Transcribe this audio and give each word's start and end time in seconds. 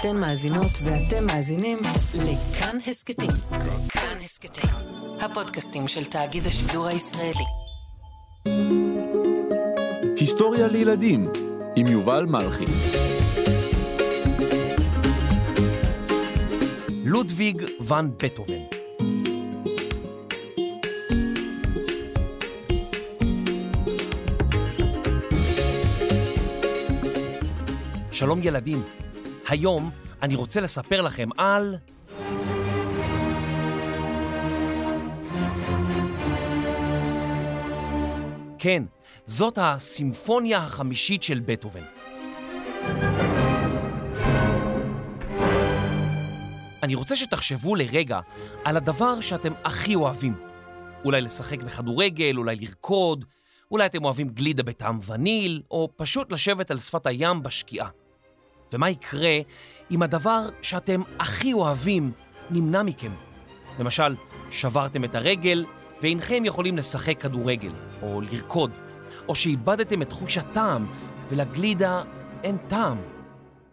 אתן 0.00 0.16
מאזינות 0.16 0.70
ואתם 0.82 1.26
מאזינים 1.26 1.78
לכאן 2.14 2.78
הסכתים. 2.86 3.30
כאן 3.88 4.18
הסכתים, 4.22 4.70
הפודקאסטים 5.20 5.88
של 5.88 6.04
תאגיד 6.04 6.46
השידור 6.46 6.86
הישראלי. 6.86 7.44
היסטוריה 10.16 10.66
לילדים 10.66 11.28
עם 11.76 11.86
יובל 11.86 12.24
מלכי. 12.24 12.64
לודוויג 17.04 17.62
ואן 17.80 18.10
בטהובן. 18.22 18.54
שלום 28.12 28.40
ילדים, 28.42 28.82
היום 29.48 29.90
אני 30.22 30.34
רוצה 30.34 30.60
לספר 30.60 31.00
לכם 31.00 31.28
על... 31.36 31.76
כן, 38.58 38.82
זאת 39.26 39.58
הסימפוניה 39.62 40.58
החמישית 40.58 41.22
של 41.22 41.40
בטהובן. 41.46 41.82
אני 46.82 46.94
רוצה 46.94 47.16
שתחשבו 47.16 47.74
לרגע 47.74 48.20
על 48.64 48.76
הדבר 48.76 49.20
שאתם 49.20 49.52
הכי 49.64 49.94
אוהבים. 49.94 50.34
אולי 51.04 51.20
לשחק 51.20 51.62
בכדורגל, 51.62 52.36
אולי 52.36 52.56
לרקוד, 52.56 53.24
אולי 53.70 53.86
אתם 53.86 54.04
אוהבים 54.04 54.28
גלידה 54.28 54.62
בטעם 54.62 54.98
וניל, 55.06 55.62
או 55.70 55.88
פשוט 55.96 56.32
לשבת 56.32 56.70
על 56.70 56.78
שפת 56.78 57.06
הים 57.06 57.42
בשקיעה. 57.42 57.88
ומה 58.72 58.90
יקרה 58.90 59.38
אם 59.90 60.02
הדבר 60.02 60.48
שאתם 60.62 61.02
הכי 61.18 61.52
אוהבים 61.52 62.12
נמנע 62.50 62.82
מכם? 62.82 63.12
למשל, 63.78 64.16
שברתם 64.50 65.04
את 65.04 65.14
הרגל 65.14 65.64
ואינכם 66.02 66.44
יכולים 66.44 66.76
לשחק 66.76 67.20
כדורגל, 67.20 67.72
או 68.02 68.20
לרקוד, 68.20 68.70
או 69.28 69.34
שאיבדתם 69.34 70.02
את 70.02 70.12
חוש 70.12 70.38
הטעם 70.38 70.86
ולגלידה 71.28 72.02
אין 72.42 72.56
טעם, 72.56 72.98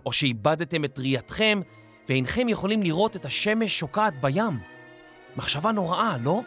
או 0.06 0.12
שאיבדתם 0.14 0.86
את 0.86 1.00
ראייתכם 1.00 1.62
ואינכם 2.10 2.50
יכולים 2.50 2.84
לראות 2.84 3.16
את 3.16 3.26
השמש 3.26 3.80
שוקעת 3.80 4.22
בים. 4.22 4.60
מחשבה 5.38 5.72
נוראה, 5.72 6.18
לא? 6.18 6.42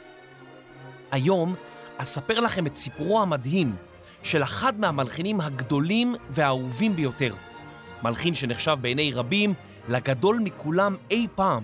היום 1.10 1.54
אספר 1.96 2.40
לכם 2.40 2.66
את 2.66 2.76
סיפורו 2.76 3.22
המדהים 3.22 3.76
של 4.22 4.42
אחד 4.42 4.80
מהמלחינים 4.80 5.40
הגדולים 5.40 6.14
והאהובים 6.30 6.96
ביותר. 6.96 7.34
מלחין 8.02 8.34
שנחשב 8.34 8.76
בעיני 8.80 9.12
רבים 9.12 9.54
לגדול 9.88 10.38
מכולם 10.44 10.96
אי 11.10 11.26
פעם, 11.34 11.62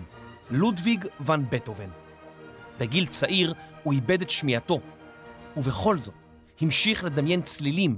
לודוויג 0.51 1.07
ואן 1.21 1.45
בטהובן. 1.51 1.89
בגיל 2.81 3.07
צעיר 3.07 3.55
הוא 3.83 3.93
איבד 3.93 4.23
את 4.23 4.31
שמיעתו, 4.31 4.81
ובכל 5.57 6.01
זאת 6.01 6.15
המשיך 6.61 7.05
לדמיין 7.05 7.43
צלילים 7.43 7.97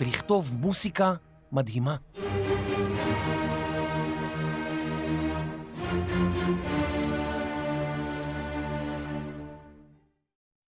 ולכתוב 0.00 0.50
מוסיקה 0.60 1.14
מדהימה. 1.52 1.96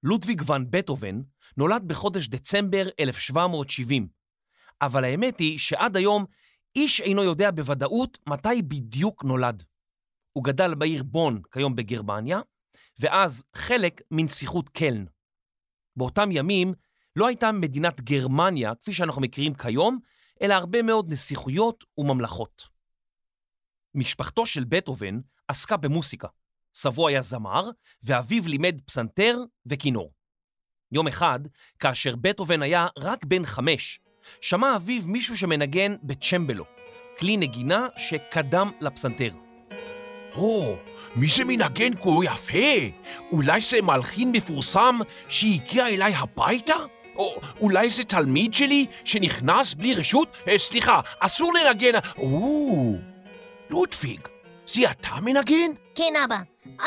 לודוויג 0.03 0.43
ואן 0.47 0.65
בטהובן 0.71 1.21
נולד 1.57 1.83
בחודש 1.87 2.29
דצמבר 2.29 2.89
1770, 3.01 4.09
אבל 4.83 5.05
האמת 5.05 5.39
היא 5.39 5.59
שעד 5.59 5.97
היום 5.97 6.25
איש 6.77 7.01
אינו 7.01 7.25
יודע 7.25 7.51
בוודאות 7.51 8.19
מתי 8.27 8.63
בדיוק 8.63 9.25
נולד. 9.25 9.63
הוא 10.33 10.45
גדל 10.45 10.75
בעיר 10.75 11.03
בון, 11.03 11.43
כיום 11.53 11.77
בגרמניה, 11.77 12.41
ואז 12.99 13.45
חלק 13.55 14.01
מנסיכות 14.11 14.69
קלן. 14.69 15.05
באותם 15.97 16.29
ימים 16.33 16.73
לא 17.17 17.27
הייתה 17.27 17.53
מדינת 17.53 18.01
גרמניה, 18.01 18.75
כפי 18.75 18.93
שאנחנו 18.93 19.23
מכירים 19.23 19.55
כיום, 19.55 19.99
אלא 20.43 20.55
הרבה 20.55 20.83
מאוד 20.83 21.13
נסיכויות 21.13 21.85
וממלכות. 21.99 22.69
משפחתו 23.95 24.47
של 24.47 24.65
בטהובן 24.65 25.21
עסקה 25.49 25.77
במוסיקה. 25.77 26.29
סבו 26.75 27.09
היה 27.09 27.23
זמר, 27.23 27.71
ואביו 28.03 28.47
לימד 28.47 28.81
פסנתר 28.81 29.39
וכינור. 29.67 30.13
יום 30.93 31.09
אחד, 31.09 31.41
כאשר 31.79 32.17
בטהובן 32.17 32.63
היה 32.63 32.87
רק 32.99 33.25
בן 33.25 33.47
חמש, 33.47 34.01
שמע 34.41 34.77
אביו 34.77 35.03
מישהו 35.07 35.37
שמנגן 35.37 35.95
בצ'מבלו, 36.03 36.65
כלי 37.19 37.37
נגינה 37.37 37.87
שקדם 37.97 38.71
לפסנתר. 38.81 39.31
או, 40.37 40.77
מי 41.17 41.29
זה 41.29 41.45
מנגן 41.45 41.95
כה 41.95 42.11
יפה? 42.25 42.97
אולי 43.33 43.61
זה 43.61 43.83
מלחין 43.83 44.33
מפורסם 44.33 44.99
שהגיע 45.29 45.89
אליי 45.89 46.15
הביתה? 46.15 46.75
או 47.17 47.41
אולי 47.61 47.91
זה 47.91 48.05
תלמיד 48.05 48.55
שלי 48.55 48.87
שנכנס 49.05 49.75
בלי 49.75 49.95
רשות? 49.95 50.29
אה, 50.49 50.59
סליחה, 50.59 51.01
אסור 51.21 51.53
לנגן... 51.55 51.99
או, 52.19 52.95
לודוויג, 53.71 54.21
זה 54.67 54.91
אתה 54.91 55.11
מנגן? 55.23 55.71
כן, 55.95 56.13
אבא. 56.25 56.39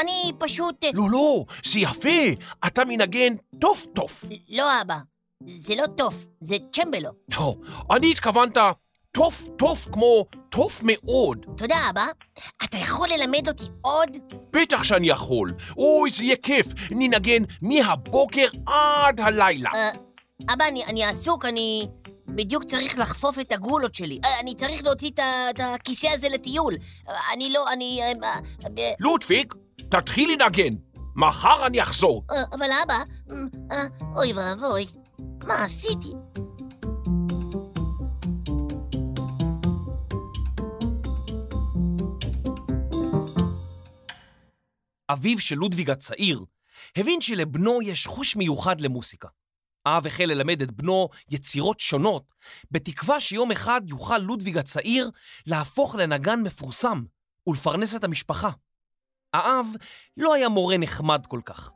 אני 0.02 0.32
פשוט... 0.38 0.84
אה, 0.84 0.90
לא, 0.94 1.04
לא, 1.12 1.44
זה 1.66 1.80
יפה, 1.80 2.44
אתה 2.68 2.82
מנגן 2.88 3.34
טוב 3.60 3.86
טוב. 3.94 4.22
לא, 4.50 4.82
אבא. 4.82 4.96
זה 5.48 5.76
לא 5.76 5.86
טוב, 5.98 6.26
זה 6.42 6.56
צ'מבלו. 6.74 7.10
לא, 7.36 7.56
אני 7.92 8.12
התכוונת 8.12 8.58
טוב 9.12 9.50
טוב 9.58 9.88
כמו 9.92 10.26
טוב 10.50 10.80
מאוד. 10.84 11.46
תודה, 11.58 11.76
אבא. 11.90 12.06
אתה 12.64 12.78
יכול 12.78 13.08
ללמד 13.10 13.48
אותי 13.48 13.64
עוד? 13.82 14.10
בטח 14.54 14.84
שאני 14.84 15.10
יכול. 15.10 15.50
אוי, 15.78 16.12
זה 16.12 16.24
יהיה 16.24 16.36
כיף. 16.44 16.68
ננגן 16.92 17.44
מהבוקר 17.62 18.48
עד 18.66 19.22
הלילה. 19.22 19.70
אה, 19.76 19.90
אבא, 20.54 20.66
אני, 20.68 20.86
אני 20.86 21.04
עסוק, 21.04 21.46
אני 21.46 21.88
בדיוק 22.28 22.64
צריך 22.64 23.00
לחפוף 23.00 23.40
את 23.40 23.52
הגולות 23.52 23.96
שלי. 23.96 24.20
אה, 24.26 24.40
אני 24.40 24.56
צריך 24.56 24.84
להוציא 24.84 25.12
את 25.50 25.60
הכיסא 25.60 26.08
הזה 26.08 26.30
לטיול. 26.30 26.74
אה, 27.10 27.14
אני 27.34 27.50
לא, 27.50 27.66
אני... 27.74 28.02
לודוויג, 29.00 29.54
תתחיל 29.90 30.32
לנגן. 30.32 30.78
מחר 31.16 31.66
אני 31.66 31.82
אחזור. 31.82 32.24
אבל 32.54 32.68
אבא, 32.84 33.04
אוי 34.16 34.34
ואבוי, 34.34 34.86
מה 35.48 35.64
עשיתי? 35.64 36.14
אביו 45.12 45.40
של 45.40 45.56
לודוויג 45.56 45.90
הצעיר 45.90 46.46
הבין 46.96 47.22
שלבנו 47.22 47.82
יש 47.82 48.08
חוש 48.08 48.36
מיוחד 48.36 48.82
למוסיקה. 48.82 49.28
האב 49.86 50.08
החל 50.08 50.26
ללמד 50.26 50.62
את 50.62 50.72
בנו 50.72 51.10
יצירות 51.30 51.80
שונות, 51.80 52.24
בתקווה 52.72 53.20
שיום 53.20 53.52
אחד 53.52 53.82
יוכל 53.86 54.18
לודוויג 54.18 54.58
הצעיר 54.58 55.10
להפוך 55.46 55.96
לנגן 55.96 56.40
מפורסם 56.42 57.04
ולפרנס 57.48 57.96
את 57.96 58.04
המשפחה. 58.04 58.50
האב 59.34 59.68
לא 60.18 60.34
היה 60.34 60.50
מורה 60.50 60.78
נחמד 60.78 61.26
כל 61.26 61.42
כך. 61.46 61.72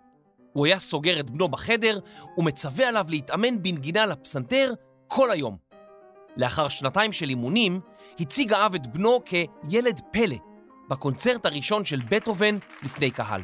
הוא 0.54 0.66
היה 0.66 0.80
סוגר 0.80 1.20
את 1.20 1.30
בנו 1.30 1.48
בחדר 1.48 2.00
ומצווה 2.38 2.88
עליו 2.88 3.06
להתאמן 3.10 3.64
בנגינה 3.64 4.06
לפסנתר 4.06 4.72
כל 5.08 5.32
היום. 5.32 5.58
לאחר 6.38 6.68
שנתיים 6.68 7.14
של 7.14 7.30
אימונים, 7.30 7.80
הציג 8.20 8.54
האב 8.54 8.76
את 8.76 8.88
בנו 8.88 9.20
כילד 9.26 10.02
פלא 10.12 10.36
בקונצרט 10.90 11.46
הראשון 11.46 11.86
של 11.86 12.00
בטהובן 12.10 12.58
לפני 12.84 13.12
קהל. 13.12 13.42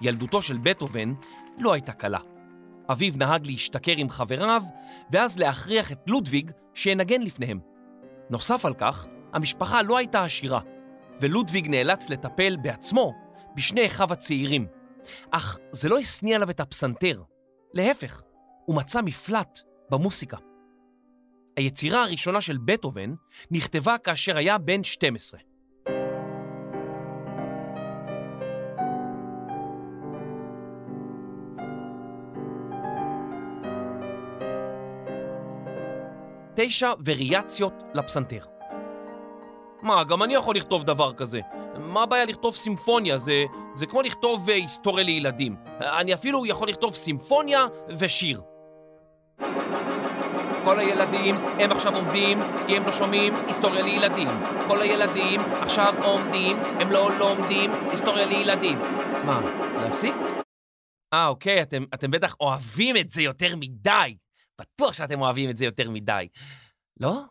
ילדותו 0.00 0.42
של 0.42 0.58
בטהובן 0.58 1.14
לא 1.58 1.72
הייתה 1.72 1.92
קלה. 1.92 2.18
אביו 2.90 3.12
נהג 3.16 3.46
להשתכר 3.46 3.94
עם 3.96 4.10
חבריו, 4.10 4.62
ואז 5.10 5.38
להכריח 5.38 5.92
את 5.92 5.98
לודוויג 6.06 6.50
שינגן 6.74 7.22
לפניהם. 7.22 7.60
נוסף 8.30 8.66
על 8.66 8.74
כך, 8.74 9.06
המשפחה 9.32 9.82
לא 9.82 9.98
הייתה 9.98 10.24
עשירה, 10.24 10.60
ולודוויג 11.20 11.68
נאלץ 11.68 12.10
לטפל 12.10 12.56
בעצמו 12.56 13.12
בשני 13.54 13.86
אחיו 13.86 14.12
הצעירים. 14.12 14.66
אך 15.30 15.58
זה 15.72 15.88
לא 15.88 15.98
השניא 15.98 16.36
עליו 16.36 16.50
את 16.50 16.60
הפסנתר. 16.60 17.22
להפך, 17.72 18.22
הוא 18.64 18.76
מצא 18.76 19.00
מפלט 19.02 19.58
במוסיקה. 19.90 20.36
היצירה 21.56 22.02
הראשונה 22.02 22.40
של 22.40 22.58
בטהובן 22.64 23.14
נכתבה 23.50 23.98
כאשר 23.98 24.36
היה 24.36 24.58
בן 24.58 24.84
12. 24.84 25.40
תשע 36.56 36.92
וריאציות 37.04 37.82
לפסנתר. 37.94 38.44
מה, 39.82 40.04
גם 40.04 40.22
אני 40.22 40.34
יכול 40.34 40.56
לכתוב 40.56 40.84
דבר 40.84 41.12
כזה. 41.12 41.40
מה 41.78 42.02
הבעיה 42.02 42.24
לכתוב 42.24 42.56
סימפוניה? 42.56 43.16
זה, 43.16 43.44
זה 43.74 43.86
כמו 43.86 44.02
לכתוב 44.02 44.50
אה, 44.50 44.54
היסטוריה 44.54 45.04
לילדים. 45.04 45.56
אני 45.80 46.14
אפילו 46.14 46.46
יכול 46.46 46.68
לכתוב 46.68 46.94
סימפוניה 46.94 47.66
ושיר. 47.98 48.40
כל 50.64 50.78
הילדים, 50.78 51.34
הם 51.34 51.72
עכשיו 51.72 51.94
עומדים 51.94 52.38
כי 52.66 52.76
הם 52.76 52.86
לא 52.86 52.92
שומעים 52.92 53.34
היסטוריה 53.46 53.82
לילדים. 53.82 54.28
כל 54.68 54.82
הילדים 54.82 55.40
עכשיו 55.40 55.94
עומדים, 56.04 56.56
הם 56.56 56.90
לא 56.90 57.18
לומדים 57.18 57.70
היסטוריה 57.90 58.26
לילדים. 58.26 58.78
מה, 59.24 59.40
להפסיק? 59.82 60.14
אה, 61.14 61.26
אוקיי, 61.26 61.62
אתם, 61.62 61.84
אתם 61.94 62.10
בטח 62.10 62.34
אוהבים 62.40 62.96
את 62.96 63.10
זה 63.10 63.22
יותר 63.22 63.56
מדי. 63.56 64.16
בטוח 64.60 64.94
שאתם 64.94 65.20
אוהבים 65.20 65.50
את 65.50 65.56
זה 65.56 65.64
יותר 65.64 65.90
מדי. 65.90 66.28
לא? 67.00 67.22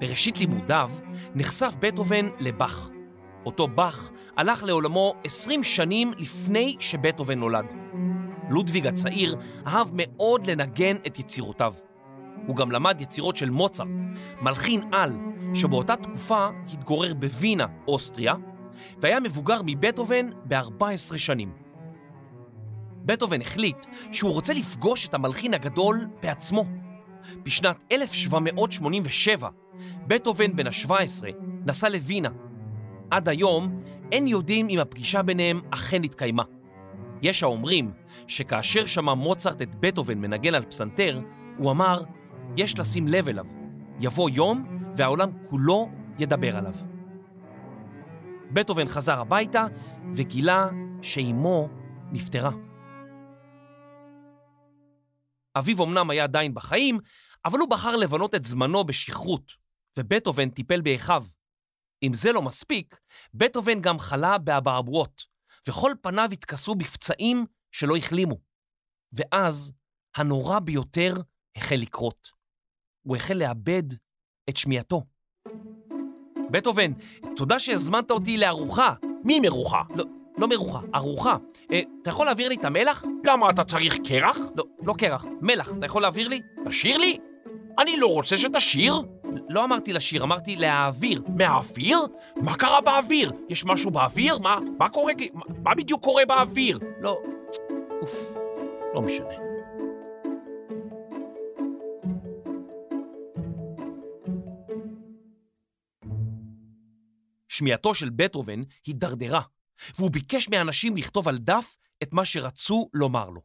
בראשית 0.00 0.38
לימודיו 0.38 0.90
נחשף 1.34 1.74
בטהובן 1.80 2.26
לבאך. 2.38 2.90
אותו 3.46 3.68
באך 3.68 4.10
הלך 4.36 4.64
לעולמו 4.64 5.14
20 5.24 5.64
שנים 5.64 6.12
לפני 6.18 6.76
שבטהובן 6.80 7.38
נולד. 7.38 7.74
לודוויג 8.50 8.86
הצעיר 8.86 9.36
אהב 9.66 9.88
מאוד 9.92 10.46
לנגן 10.46 10.96
את 11.06 11.18
יצירותיו. 11.18 11.74
הוא 12.46 12.56
גם 12.56 12.70
למד 12.70 13.00
יצירות 13.00 13.36
של 13.36 13.50
מוצרט, 13.50 13.88
מלחין 14.42 14.80
על, 14.92 15.18
שבאותה 15.54 15.96
תקופה 15.96 16.48
התגורר 16.72 17.14
בווינה, 17.14 17.66
אוסטריה, 17.88 18.34
והיה 18.98 19.20
מבוגר 19.20 19.60
מבטהובן 19.64 20.30
ב-14 20.44 21.18
שנים. 21.18 21.52
בטהובן 23.04 23.40
החליט 23.40 23.86
שהוא 24.12 24.32
רוצה 24.32 24.52
לפגוש 24.54 25.08
את 25.08 25.14
המלחין 25.14 25.54
הגדול 25.54 26.06
בעצמו. 26.22 26.64
בשנת 27.42 27.76
1787, 27.92 29.48
בטהובן 30.06 30.56
בן 30.56 30.66
ה-17 30.66 31.24
נסע 31.66 31.88
לווינה. 31.88 32.28
עד 33.10 33.28
היום 33.28 33.82
אין 34.12 34.26
יודעים 34.26 34.68
אם 34.68 34.78
הפגישה 34.78 35.22
ביניהם 35.22 35.60
אכן 35.70 36.04
התקיימה. 36.04 36.42
יש 37.22 37.42
האומרים 37.42 37.92
שכאשר 38.26 38.86
שמע 38.86 39.14
מוצרט 39.14 39.62
את 39.62 39.74
בטהובן 39.74 40.18
מנגן 40.18 40.54
על 40.54 40.64
פסנתר, 40.64 41.20
הוא 41.58 41.70
אמר, 41.70 42.02
יש 42.56 42.78
לשים 42.78 43.08
לב 43.08 43.28
אליו. 43.28 43.46
יבוא 44.00 44.30
יום 44.30 44.78
והעולם 44.96 45.30
כולו 45.50 45.88
ידבר 46.18 46.56
עליו. 46.56 46.74
בטהובן 48.50 48.88
חזר 48.88 49.20
הביתה 49.20 49.66
וגילה 50.14 50.68
שאימו 51.02 51.68
נפטרה. 52.12 52.50
אביו 55.56 55.84
אמנם 55.84 56.10
היה 56.10 56.24
עדיין 56.24 56.54
בחיים, 56.54 56.98
אבל 57.44 57.58
הוא 57.58 57.68
בחר 57.68 57.96
לבנות 57.96 58.34
את 58.34 58.44
זמנו 58.44 58.84
בשכרות, 58.84 59.52
ובטהובן 59.98 60.50
טיפל 60.50 60.80
באחיו. 60.80 61.24
אם 62.02 62.14
זה 62.14 62.32
לא 62.32 62.42
מספיק, 62.42 63.00
בטהובן 63.34 63.80
גם 63.80 63.98
חלה 63.98 64.38
באבעבועות, 64.38 65.24
וכל 65.68 65.92
פניו 66.00 66.28
התכסו 66.32 66.74
בפצעים 66.74 67.46
שלא 67.72 67.96
החלימו. 67.96 68.38
ואז 69.12 69.72
הנורא 70.16 70.58
ביותר 70.58 71.14
החל 71.56 71.76
לקרות. 71.76 72.28
הוא 73.06 73.16
החל 73.16 73.34
לאבד 73.34 73.82
את 74.50 74.56
שמיעתו. 74.56 75.02
בטהובן, 76.50 76.92
תודה 77.36 77.58
שהזמנת 77.58 78.10
אותי 78.10 78.38
לארוחה. 78.38 78.94
מי 79.24 79.40
מרוחה? 79.40 79.82
לא, 79.94 80.04
לא 80.38 80.48
מרוחה, 80.48 80.80
ארוחה. 80.94 81.36
אה, 81.72 81.80
אתה 82.02 82.10
יכול 82.10 82.26
להעביר 82.26 82.48
לי 82.48 82.54
את 82.54 82.64
המלח? 82.64 83.04
למה 83.24 83.50
אתה 83.50 83.64
צריך 83.64 83.96
קרח? 84.08 84.36
לא, 84.54 84.64
לא 84.82 84.94
קרח, 84.98 85.24
מלח. 85.40 85.70
אתה 85.78 85.86
יכול 85.86 86.02
להעביר 86.02 86.28
לי? 86.28 86.40
תשאיר 86.68 86.98
לי? 86.98 87.18
אני 87.78 87.96
לא 87.96 88.06
רוצה 88.06 88.36
שתשיר. 88.36 88.94
לא 89.48 89.64
אמרתי 89.64 89.92
לשיר, 89.92 90.22
אמרתי 90.22 90.56
להעביר. 90.56 91.22
מהאוויר? 91.28 91.98
מה 92.36 92.56
קרה 92.56 92.80
באוויר? 92.80 93.32
יש 93.48 93.64
משהו 93.64 93.90
באוויר? 93.90 94.38
מה, 94.38 94.58
מה 94.78 94.88
קורה? 94.88 95.12
מה, 95.32 95.42
מה 95.64 95.74
בדיוק 95.74 96.02
קורה 96.02 96.22
באוויר? 96.26 96.78
לא, 97.00 97.18
אוף, 98.02 98.36
לא 98.94 99.02
משנה. 99.02 99.34
שמיעתו 107.48 107.94
של 107.94 108.10
בטהובן 108.10 108.62
הידרדרה, 108.86 109.40
והוא 109.98 110.10
ביקש 110.10 110.48
מאנשים 110.48 110.96
לכתוב 110.96 111.28
על 111.28 111.38
דף 111.38 111.78
את 112.02 112.12
מה 112.12 112.24
שרצו 112.24 112.90
לומר 112.94 113.30
לו. 113.30 113.40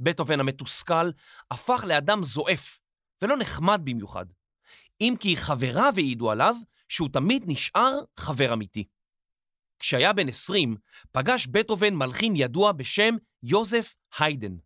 בטהובן 0.00 0.40
המתוסכל 0.40 1.10
הפך 1.50 1.84
לאדם 1.86 2.22
זועף, 2.22 2.80
ולא 3.22 3.36
נחמד 3.36 3.80
במיוחד, 3.84 4.26
אם 5.00 5.14
כי 5.20 5.36
חבריו 5.36 5.92
העידו 5.96 6.30
עליו 6.30 6.56
שהוא 6.88 7.08
תמיד 7.12 7.44
נשאר 7.46 7.98
חבר 8.16 8.52
אמיתי. 8.52 8.88
כשהיה 9.78 10.12
בן 10.12 10.28
20, 10.28 10.76
פגש 11.12 11.46
בטהובן 11.46 11.94
מלחין 11.94 12.32
ידוע 12.36 12.72
בשם 12.72 13.16
יוזף 13.42 13.94
היידן. 14.18 14.56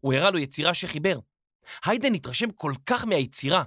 הוא 0.00 0.14
הראה 0.14 0.30
לו 0.30 0.38
יצירה 0.38 0.74
שחיבר. 0.74 1.18
היידן 1.84 2.14
התרשם 2.14 2.50
כל 2.50 2.72
כך 2.86 3.04
מהיצירה, 3.04 3.64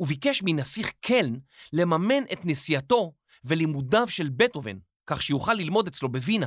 וביקש 0.00 0.42
מנסיך 0.44 0.92
קלן 1.00 1.34
לממן 1.72 2.22
את 2.32 2.44
נסיעתו 2.44 3.12
ולימודיו 3.44 4.08
של 4.08 4.28
בטהובן, 4.36 4.78
כך 5.06 5.22
שיוכל 5.22 5.52
ללמוד 5.52 5.86
אצלו 5.86 6.08
בווינה. 6.12 6.46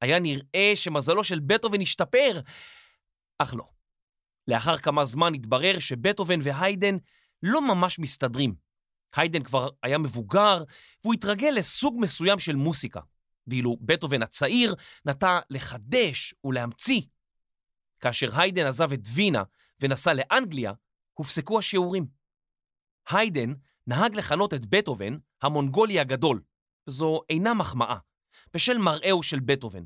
היה 0.00 0.18
נראה 0.18 0.72
שמזלו 0.74 1.24
של 1.24 1.40
בטהובן 1.40 1.80
השתפר, 1.80 2.40
אך 3.38 3.54
לא. 3.54 3.64
לאחר 4.48 4.76
כמה 4.76 5.04
זמן 5.04 5.34
התברר 5.34 5.78
שבטהובן 5.78 6.38
והיידן 6.42 6.96
לא 7.42 7.74
ממש 7.74 7.98
מסתדרים. 7.98 8.54
היידן 9.16 9.42
כבר 9.42 9.68
היה 9.82 9.98
מבוגר, 9.98 10.64
והוא 11.04 11.14
התרגל 11.14 11.52
לסוג 11.56 11.96
מסוים 11.98 12.38
של 12.38 12.56
מוסיקה, 12.56 13.00
ואילו 13.46 13.76
בטהובן 13.80 14.22
הצעיר 14.22 14.74
נטה 15.04 15.40
לחדש 15.50 16.34
ולהמציא. 16.44 17.00
כאשר 18.00 18.40
היידן 18.40 18.66
עזב 18.66 18.92
את 18.92 19.00
וינה 19.14 19.42
ונסע 19.80 20.12
לאנגליה, 20.14 20.72
הופסקו 21.14 21.58
השיעורים. 21.58 22.06
היידן 23.10 23.54
נהג 23.86 24.14
לכנות 24.14 24.54
את 24.54 24.66
בטהובן 24.66 25.18
המונגולי 25.42 26.00
הגדול, 26.00 26.42
וזו 26.88 27.20
אינה 27.30 27.54
מחמאה, 27.54 27.98
בשל 28.54 28.78
מראהו 28.78 29.22
של 29.22 29.40
בטהובן. 29.40 29.84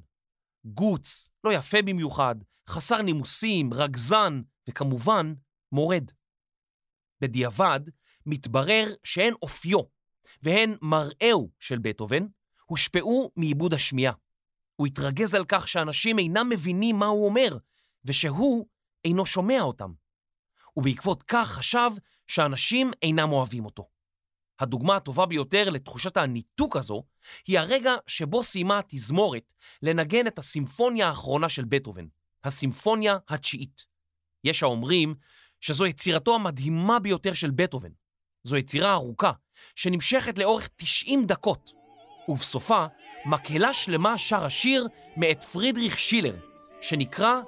גוץ, 0.65 1.31
לא 1.45 1.53
יפה 1.53 1.83
במיוחד, 1.83 2.35
חסר 2.69 3.03
נימוסים, 3.03 3.75
רגזן, 3.75 4.43
וכמובן, 4.69 5.35
מורד. 5.73 6.11
בדיעבד, 7.23 7.81
מתברר 8.27 8.89
שהן 9.05 9.33
אופיו 9.43 9.79
והן 10.43 10.77
מראהו 10.83 11.51
של 11.61 11.79
בטהובן 11.79 12.27
הושפעו 12.67 13.31
מעיבוד 13.37 13.75
השמיעה. 13.75 14.13
הוא 14.77 14.87
התרגז 14.87 15.35
על 15.35 15.45
כך 15.49 15.69
שאנשים 15.69 16.19
אינם 16.19 16.49
מבינים 16.49 16.99
מה 16.99 17.07
הוא 17.07 17.27
אומר, 17.27 17.59
ושהוא 18.05 18.67
אינו 19.05 19.27
שומע 19.27 19.61
אותם. 19.61 19.93
ובעקבות 20.77 21.23
כך 21.23 21.49
חשב 21.49 21.91
שאנשים 22.29 22.91
אינם 23.03 23.33
אוהבים 23.33 23.65
אותו. 23.65 23.89
הדוגמה 24.61 24.97
הטובה 24.97 25.27
ביותר 25.27 25.71
לתחושת 25.71 26.17
הניתוק 26.17 26.77
הזו 26.77 27.05
היא 27.47 27.59
הרגע 27.59 27.95
שבו 28.07 28.43
סיימה 28.43 28.79
התזמורת 28.79 29.53
לנגן 29.83 30.27
את 30.27 30.39
הסימפוניה 30.39 31.09
האחרונה 31.09 31.49
של 31.49 31.65
בטהובן, 31.65 32.07
הסימפוניה 32.45 33.19
התשיעית. 33.29 33.85
יש 34.45 34.63
האומרים 34.63 35.15
שזו 35.63 35.87
יצירתו 35.87 36.35
המדהימה 36.35 36.99
ביותר 36.99 37.35
של 37.35 37.51
בטהובן. 37.51 37.91
זו 38.45 38.57
יצירה 38.57 38.93
ארוכה 38.93 39.33
שנמשכת 39.77 40.39
לאורך 40.39 40.69
90 40.77 41.27
דקות, 41.27 41.73
ובסופה 42.29 42.87
מקהלה 43.27 43.73
שלמה 43.73 44.19
שר 44.19 44.45
השיר 44.45 44.87
מאת 45.17 45.45
פרידריך 45.45 45.99
שילר, 45.99 46.37
שנקרא 46.81 47.41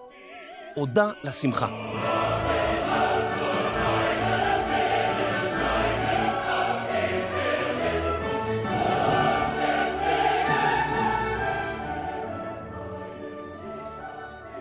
עודה 0.76 1.12
לשמחה. 1.24 1.68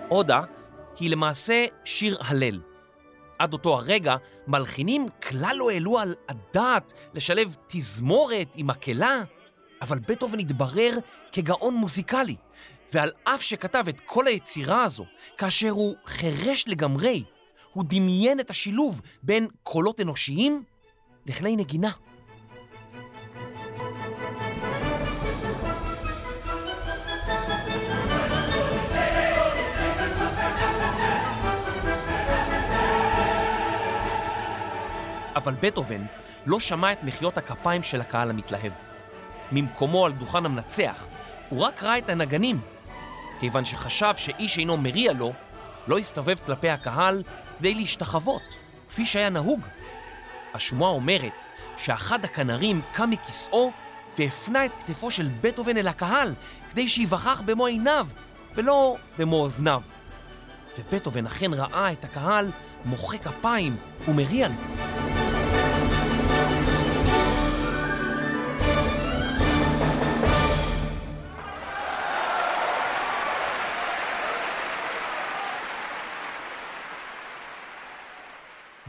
עודה 0.10 0.42
היא 1.00 1.10
למעשה 1.10 1.66
שיר 1.86 2.18
הלל. 2.22 2.73
עד 3.44 3.54
אותו 3.54 3.74
הרגע 3.76 4.16
מלחינים 4.48 5.06
כלל 5.28 5.56
לא 5.58 5.70
העלו 5.70 6.00
על 6.00 6.16
הדעת 6.30 6.94
לשלב 7.14 7.58
תזמורת 7.68 8.48
עם 8.56 8.68
מקהלה, 8.68 9.24
אבל 9.82 10.00
בטהובן 10.00 10.40
התברר 10.40 10.98
כגאון 11.32 11.76
מוזיקלי, 11.76 12.36
ועל 12.94 13.12
אף 13.24 13.42
שכתב 13.42 13.84
את 13.90 14.00
כל 14.06 14.28
היצירה 14.28 14.84
הזו, 14.84 15.06
כאשר 15.38 15.70
הוא 15.70 15.96
חירש 16.06 16.68
לגמרי, 16.68 17.24
הוא 17.74 17.84
דמיין 17.88 18.40
את 18.40 18.50
השילוב 18.50 19.02
בין 19.24 19.48
קולות 19.64 20.02
אנושיים 20.02 20.64
לכלי 21.26 21.56
נגינה. 21.56 21.92
אבל 35.44 35.54
בטהובן 35.62 36.06
לא 36.46 36.60
שמע 36.60 36.92
את 36.92 37.04
מחיאות 37.04 37.38
הכפיים 37.38 37.84
של 37.84 38.02
הקהל 38.02 38.30
המתלהב. 38.30 38.72
ממקומו 39.52 40.06
על 40.06 40.12
דוכן 40.12 40.46
המנצח, 40.46 41.06
הוא 41.50 41.60
רק 41.60 41.84
ראה 41.84 41.98
את 41.98 42.10
הנגנים. 42.10 42.60
כיוון 43.40 43.66
שחשב 43.66 44.14
שאיש 44.18 44.58
אינו 44.58 44.78
מריע 44.78 45.14
לו, 45.14 45.34
לא 45.88 45.98
הסתובב 45.98 46.38
כלפי 46.46 46.70
הקהל 46.70 47.24
כדי 47.58 47.74
להשתחוות, 47.74 48.42
כפי 48.90 49.06
שהיה 49.06 49.30
נהוג. 49.30 49.60
השמועה 50.54 50.92
אומרת 50.92 51.46
שאחד 51.78 52.26
הכנרים 52.26 52.82
קם 52.92 53.10
מכיסאו 53.10 53.72
והפנה 54.18 54.66
את 54.66 54.72
כתפו 54.80 55.12
של 55.12 55.30
בטהובן 55.42 55.78
אל 55.78 55.88
הקהל 55.88 56.34
כדי 56.72 56.88
שיווכח 56.88 57.42
במו 57.46 57.66
עיניו 57.66 58.08
ולא 58.56 58.98
במו 59.18 59.36
אוזניו. 59.36 59.82
ובטהובן 60.80 61.26
אכן 61.26 61.54
ראה 61.54 61.92
את 61.92 62.04
הקהל 62.04 62.52
מוחא 62.86 63.18
כפיים 63.18 63.78
ומריע 64.08 64.48
לו. 64.48 65.03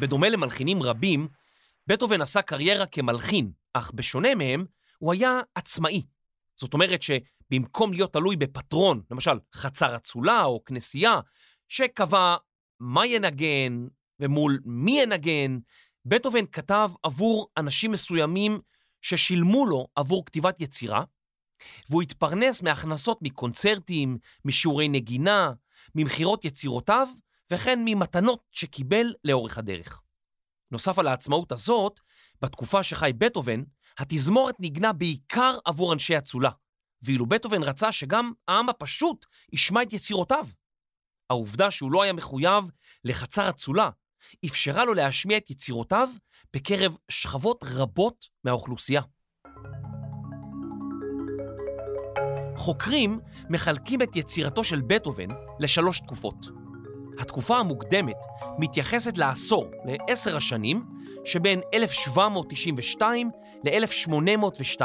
בדומה 0.04 0.28
למלחינים 0.28 0.82
רבים, 0.82 1.28
בטהובן 1.86 2.20
עשה 2.20 2.42
קריירה 2.42 2.86
כמלחין, 2.86 3.52
אך 3.72 3.90
בשונה 3.94 4.34
מהם, 4.34 4.64
הוא 4.98 5.12
היה 5.12 5.40
עצמאי. 5.54 6.02
זאת 6.56 6.74
אומרת 6.74 7.00
שבמקום 7.02 7.92
להיות 7.92 8.12
תלוי 8.12 8.36
בפטרון, 8.36 9.02
למשל 9.10 9.38
חצר 9.54 9.96
אצולה 9.96 10.44
או 10.44 10.64
כנסייה, 10.64 11.20
שקבע 11.68 12.36
מה 12.80 13.06
ינגן 13.06 13.86
ומול 14.20 14.60
מי 14.64 15.00
ינגן, 15.02 15.58
בטהובן 16.04 16.46
כתב 16.46 16.90
עבור 17.02 17.48
אנשים 17.56 17.92
מסוימים 17.92 18.60
ששילמו 19.02 19.66
לו 19.66 19.86
עבור 19.96 20.24
כתיבת 20.24 20.60
יצירה, 20.60 21.04
והוא 21.90 22.02
התפרנס 22.02 22.62
מהכנסות 22.62 23.18
מקונצרטים, 23.22 24.18
משיעורי 24.44 24.88
נגינה, 24.88 25.52
ממכירות 25.94 26.44
יצירותיו, 26.44 27.08
וכן 27.50 27.80
ממתנות 27.84 28.42
שקיבל 28.52 29.14
לאורך 29.24 29.58
הדרך. 29.58 30.00
נוסף 30.70 30.98
על 30.98 31.06
העצמאות 31.06 31.52
הזאת, 31.52 32.00
בתקופה 32.42 32.82
שחי 32.82 33.10
בטהובן, 33.18 33.62
התזמורת 33.98 34.60
ניגנה 34.60 34.92
בעיקר 34.92 35.58
עבור 35.64 35.92
אנשי 35.92 36.18
אצולה, 36.18 36.50
ואילו 37.02 37.26
בטהובן 37.26 37.62
רצה 37.62 37.92
שגם 37.92 38.32
העם 38.48 38.68
הפשוט 38.68 39.26
ישמע 39.52 39.82
את 39.82 39.92
יצירותיו. 39.92 40.46
העובדה 41.30 41.70
שהוא 41.70 41.92
לא 41.92 42.02
היה 42.02 42.12
מחויב 42.12 42.70
לחצר 43.04 43.50
אצולה, 43.50 43.90
אפשרה 44.46 44.84
לו 44.84 44.94
להשמיע 44.94 45.36
את 45.36 45.50
יצירותיו 45.50 46.08
בקרב 46.54 46.96
שכבות 47.08 47.64
רבות 47.74 48.28
מהאוכלוסייה. 48.44 49.02
חוקרים 52.56 53.20
מחלקים 53.50 54.02
את 54.02 54.16
יצירתו 54.16 54.64
של 54.64 54.80
בטהובן 54.80 55.28
לשלוש 55.60 56.00
תקופות. 56.00 56.63
התקופה 57.18 57.58
המוקדמת 57.58 58.16
מתייחסת 58.58 59.18
לעשור, 59.18 59.66
לעשר 59.84 60.36
השנים, 60.36 60.84
שבין 61.24 61.60
1792 61.74 63.30
ל-1802. 63.64 64.80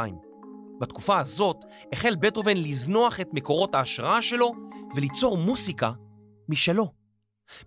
בתקופה 0.79 1.19
הזאת 1.19 1.57
החל 1.93 2.15
בטהובן 2.15 2.57
לזנוח 2.57 3.19
את 3.19 3.27
מקורות 3.33 3.75
ההשראה 3.75 4.21
שלו 4.21 4.53
וליצור 4.95 5.37
מוסיקה 5.37 5.91
משלו. 6.49 6.91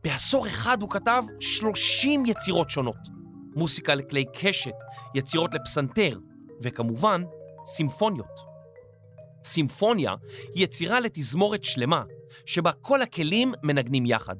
בעשור 0.04 0.46
אחד 0.46 0.82
הוא 0.82 0.90
כתב 0.90 1.22
30 1.40 2.26
יצירות 2.26 2.70
שונות. 2.70 3.22
מוסיקה 3.56 3.94
לכלי 3.94 4.24
קשת, 4.34 4.74
יצירות 5.14 5.54
לפסנתר, 5.54 6.18
וכמובן, 6.62 7.22
סימפוניות. 7.64 8.40
סימפוניה 9.44 10.14
היא 10.54 10.64
יצירה 10.64 11.00
לתזמורת 11.00 11.64
שלמה, 11.64 12.02
שבה 12.46 12.72
כל 12.72 13.02
הכלים 13.02 13.52
מנגנים 13.62 14.06
יחד. 14.06 14.36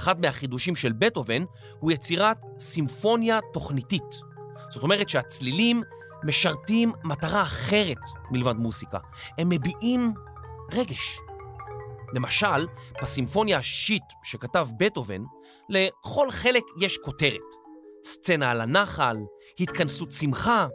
אחד 0.00 0.20
מהחידושים 0.20 0.76
של 0.76 0.92
בטהובן 0.92 1.44
הוא 1.78 1.92
יצירת 1.92 2.36
סימפוניה 2.58 3.38
תוכניתית. 3.52 4.20
זאת 4.70 4.82
אומרת 4.82 5.08
שהצלילים 5.08 5.82
משרתים 6.24 6.92
מטרה 7.04 7.42
אחרת 7.42 7.98
מלבד 8.30 8.56
מוסיקה. 8.56 8.98
הם 9.38 9.48
מביעים 9.48 10.14
רגש. 10.72 11.18
למשל, 12.12 12.66
בסימפוניה 13.02 13.58
השיט 13.58 14.02
שכתב 14.24 14.68
בטהובן, 14.78 15.22
לכל 15.68 16.30
חלק 16.30 16.62
יש 16.80 16.98
כותרת. 17.04 17.40
סצנה 18.04 18.50
על 18.50 18.60
הנחל, 18.60 19.16
התכנסות 19.60 20.12
שמחה, 20.12 20.66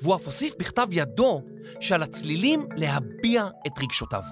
והוא 0.00 0.16
אף 0.16 0.26
הוסיף 0.26 0.54
בכתב 0.58 0.86
ידו 0.90 1.40
שעל 1.80 2.02
הצלילים 2.02 2.66
להביע 2.76 3.48
את 3.66 3.72
רגשותיו. 3.78 4.22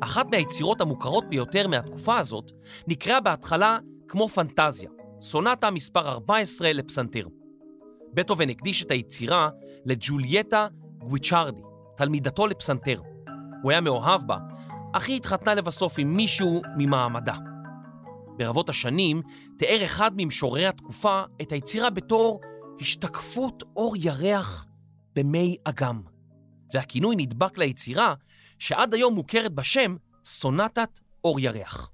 אחת 0.00 0.26
מהיצירות 0.30 0.80
המוכרות 0.80 1.24
ביותר 1.28 1.68
מהתקופה 1.68 2.18
הזאת 2.18 2.52
נקראה 2.88 3.20
בהתחלה 3.20 3.78
כמו 4.08 4.28
פנטזיה, 4.28 4.90
סונטה 5.20 5.70
מספר 5.70 6.08
14 6.08 6.72
לפסנתר. 6.72 7.26
בטהובן 8.14 8.48
הקדיש 8.50 8.82
את 8.82 8.90
היצירה 8.90 9.48
לג'ולייטה 9.84 10.66
גוויצ'רדי, 10.98 11.60
תלמידתו 11.96 12.46
לפסנתר. 12.46 13.00
הוא 13.62 13.70
היה 13.70 13.80
מאוהב 13.80 14.26
בה, 14.26 14.36
אך 14.92 15.08
היא 15.08 15.16
התחתנה 15.16 15.54
לבסוף 15.54 15.98
עם 15.98 16.16
מישהו 16.16 16.62
ממעמדה. 16.76 17.36
ברבות 18.36 18.68
השנים 18.68 19.22
תיאר 19.58 19.84
אחד 19.84 20.10
ממשוררי 20.16 20.66
התקופה 20.66 21.22
את 21.42 21.52
היצירה 21.52 21.90
בתור 21.90 22.40
השתקפות 22.80 23.62
אור 23.76 23.96
ירח 23.96 24.66
במי 25.16 25.56
אגם, 25.64 26.02
והכינוי 26.74 27.16
נדבק 27.18 27.58
ליצירה 27.58 28.14
שעד 28.60 28.94
היום 28.94 29.14
מוכרת 29.14 29.52
בשם 29.52 29.96
סונטת 30.24 31.00
אור 31.24 31.40
ירח. 31.40 31.90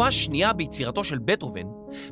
התקופה 0.00 0.08
השנייה 0.08 0.52
ביצירתו 0.52 1.04
של 1.04 1.18
בטהובן 1.18 1.66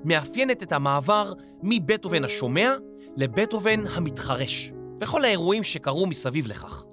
מאפיינת 0.05 0.63
את 0.63 0.73
המעבר 0.73 1.33
מבטהובן 1.63 2.25
השומע 2.25 2.73
לבטהובן 3.17 3.87
המתחרש, 3.87 4.73
וכל 5.01 5.25
האירועים 5.25 5.65
שקרו 5.65 6.07
מסביב 6.07 6.47
לכך. 6.47 6.85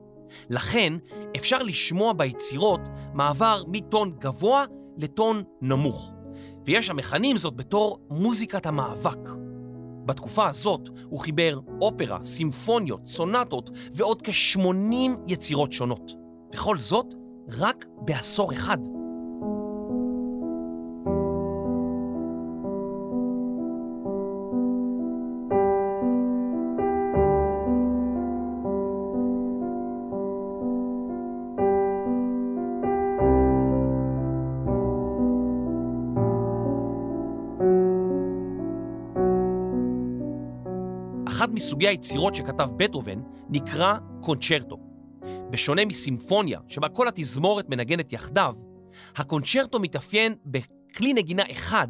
לכן 0.50 0.94
אפשר 1.38 1.64
לשמוע 1.64 2.14
ביצירות 2.14 2.80
מעבר 3.14 3.64
מטון 3.68 4.12
גבוה 4.20 4.66
לטון 4.98 5.44
נמוך, 5.62 6.14
ויש 6.66 6.90
המכנים 6.90 7.38
זאת 7.38 7.56
בתור 7.56 8.00
מוזיקת 8.10 8.66
המאבק. 8.66 9.30
בתקופה 10.06 10.50
הזאת 10.50 10.90
הוא 11.10 11.20
חיבר 11.20 11.60
אופרה, 11.82 12.24
סימפוניות, 12.24 13.08
סונטות 13.08 13.70
ועוד 13.92 14.22
כ-80 14.22 14.92
יצירות 15.28 15.72
שונות, 15.72 16.12
וכל 16.54 16.78
זאת 16.78 17.16
רק 17.58 17.86
בעשור 17.98 18.52
אחד. 18.52 19.05
מסוגי 41.56 41.88
היצירות 41.88 42.36
שכתב 42.36 42.70
בטהובן 42.78 43.20
נקרא 43.50 43.94
קונצ'רטו. 44.22 44.78
בשונה 45.52 45.86
מסימפוניה, 45.86 46.60
שבה 46.68 46.90
כל 46.90 47.08
התזמורת 47.08 47.70
מנגנת 47.70 48.14
יחדיו, 48.14 48.56
הקונצ'רטו 49.16 49.80
מתאפיין 49.80 50.36
בכלי 50.46 51.14
נגינה 51.14 51.44
אחד 51.52 51.88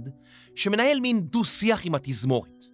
שמנהל 0.55 0.99
מין 0.99 1.21
דו-שיח 1.21 1.85
עם 1.85 1.95
התזמורת. 1.95 2.65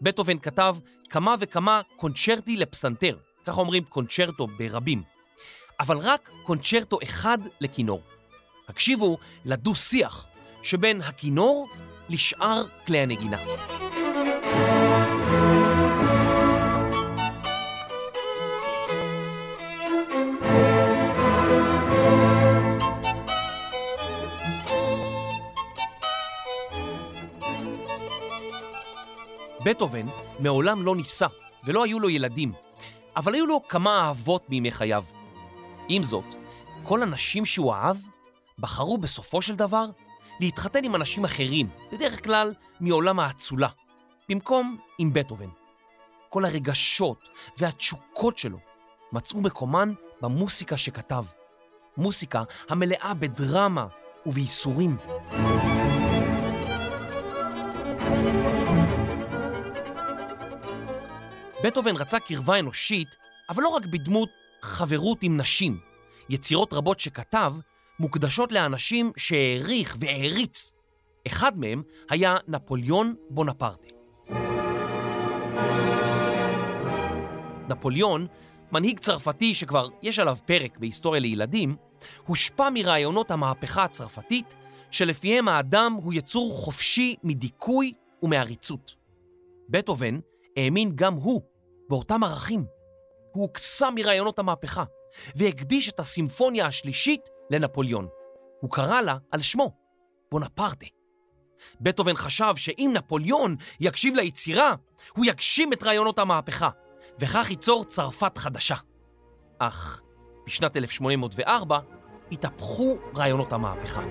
בטהובן 0.00 0.38
כתב 0.38 0.76
כמה 1.10 1.34
וכמה 1.38 1.80
קונצ'רטי 1.96 2.56
לפסנתר, 2.56 3.16
ככה 3.44 3.60
אומרים 3.60 3.84
קונצ'רטו 3.84 4.46
ברבים, 4.58 5.02
אבל 5.80 5.98
רק 5.98 6.30
קונצ'רטו 6.42 6.98
אחד 7.02 7.38
לכינור. 7.60 8.00
הקשיבו 8.68 9.16
לדו-שיח 9.44 10.26
שבין 10.62 11.02
הכינור 11.02 11.68
לשאר 12.08 12.64
כלי 12.86 12.98
הנגינה. 12.98 13.38
בטהובן 29.70 30.06
מעולם 30.38 30.84
לא 30.84 30.96
נישא 30.96 31.26
ולא 31.64 31.84
היו 31.84 32.00
לו 32.00 32.10
ילדים, 32.10 32.52
אבל 33.16 33.34
היו 33.34 33.46
לו 33.46 33.68
כמה 33.68 34.00
אהבות 34.00 34.44
בימי 34.48 34.70
חייו. 34.70 35.04
עם 35.88 36.02
זאת, 36.02 36.24
כל 36.82 37.02
הנשים 37.02 37.46
שהוא 37.46 37.74
אהב 37.74 37.96
בחרו 38.58 38.98
בסופו 38.98 39.42
של 39.42 39.56
דבר 39.56 39.86
להתחתן 40.40 40.84
עם 40.84 40.94
אנשים 40.94 41.24
אחרים, 41.24 41.68
בדרך 41.92 42.24
כלל 42.24 42.54
מעולם 42.80 43.20
האצולה, 43.20 43.68
במקום 44.28 44.78
עם 44.98 45.12
בטהובן. 45.12 45.48
כל 46.28 46.44
הרגשות 46.44 47.28
והתשוקות 47.58 48.38
שלו 48.38 48.58
מצאו 49.12 49.40
מקומן 49.40 49.92
במוסיקה 50.20 50.76
שכתב. 50.76 51.24
מוסיקה 51.96 52.42
המלאה 52.68 53.14
בדרמה 53.14 53.86
ובייסורים. 54.26 54.96
בטהובן 61.64 61.96
רצה 61.96 62.20
קרבה 62.20 62.58
אנושית, 62.58 63.08
אבל 63.50 63.62
לא 63.62 63.68
רק 63.68 63.86
בדמות 63.86 64.28
חברות 64.62 65.22
עם 65.22 65.36
נשים. 65.36 65.80
יצירות 66.28 66.72
רבות 66.72 67.00
שכתב 67.00 67.54
מוקדשות 67.98 68.52
לאנשים 68.52 69.12
שהעריך 69.16 69.96
והעריץ. 70.00 70.72
אחד 71.26 71.58
מהם 71.58 71.82
היה 72.10 72.36
נפוליאון 72.48 73.14
בונפרטה. 73.30 73.88
נפוליאון, 77.68 78.26
מנהיג 78.72 78.98
צרפתי 78.98 79.54
שכבר 79.54 79.88
יש 80.02 80.18
עליו 80.18 80.36
פרק 80.46 80.78
בהיסטוריה 80.78 81.20
לילדים, 81.20 81.76
הושפע 82.26 82.68
מרעיונות 82.74 83.30
המהפכה 83.30 83.84
הצרפתית, 83.84 84.54
שלפיהם 84.90 85.48
האדם 85.48 85.92
הוא 85.92 86.12
יצור 86.12 86.52
חופשי 86.52 87.16
מדיכוי 87.24 87.92
ומעריצות. 88.22 88.94
בטהובן 89.68 90.18
האמין 90.56 90.92
גם 90.94 91.14
הוא 91.14 91.42
באותם 91.90 92.24
ערכים. 92.24 92.64
הוא 93.32 93.42
הוקסם 93.42 93.92
מרעיונות 93.94 94.38
המהפכה, 94.38 94.84
והקדיש 95.34 95.88
את 95.88 96.00
הסימפוניה 96.00 96.66
השלישית 96.66 97.20
לנפוליאון. 97.50 98.08
הוא 98.60 98.70
קרא 98.70 99.00
לה 99.00 99.16
על 99.30 99.42
שמו, 99.42 99.70
בונפרטה. 100.30 100.86
בטהובן 101.80 102.16
חשב 102.16 102.52
שאם 102.56 102.90
נפוליאון 102.94 103.56
יקשיב 103.80 104.14
ליצירה, 104.14 104.74
הוא 105.16 105.26
יגשים 105.26 105.72
את 105.72 105.82
רעיונות 105.82 106.18
המהפכה, 106.18 106.70
וכך 107.18 107.46
ייצור 107.50 107.84
צרפת 107.84 108.38
חדשה. 108.38 108.76
אך 109.58 110.02
בשנת 110.46 110.76
1804 110.76 111.78
התהפכו 112.32 112.96
רעיונות 113.16 113.52
המהפכה. 113.52 114.02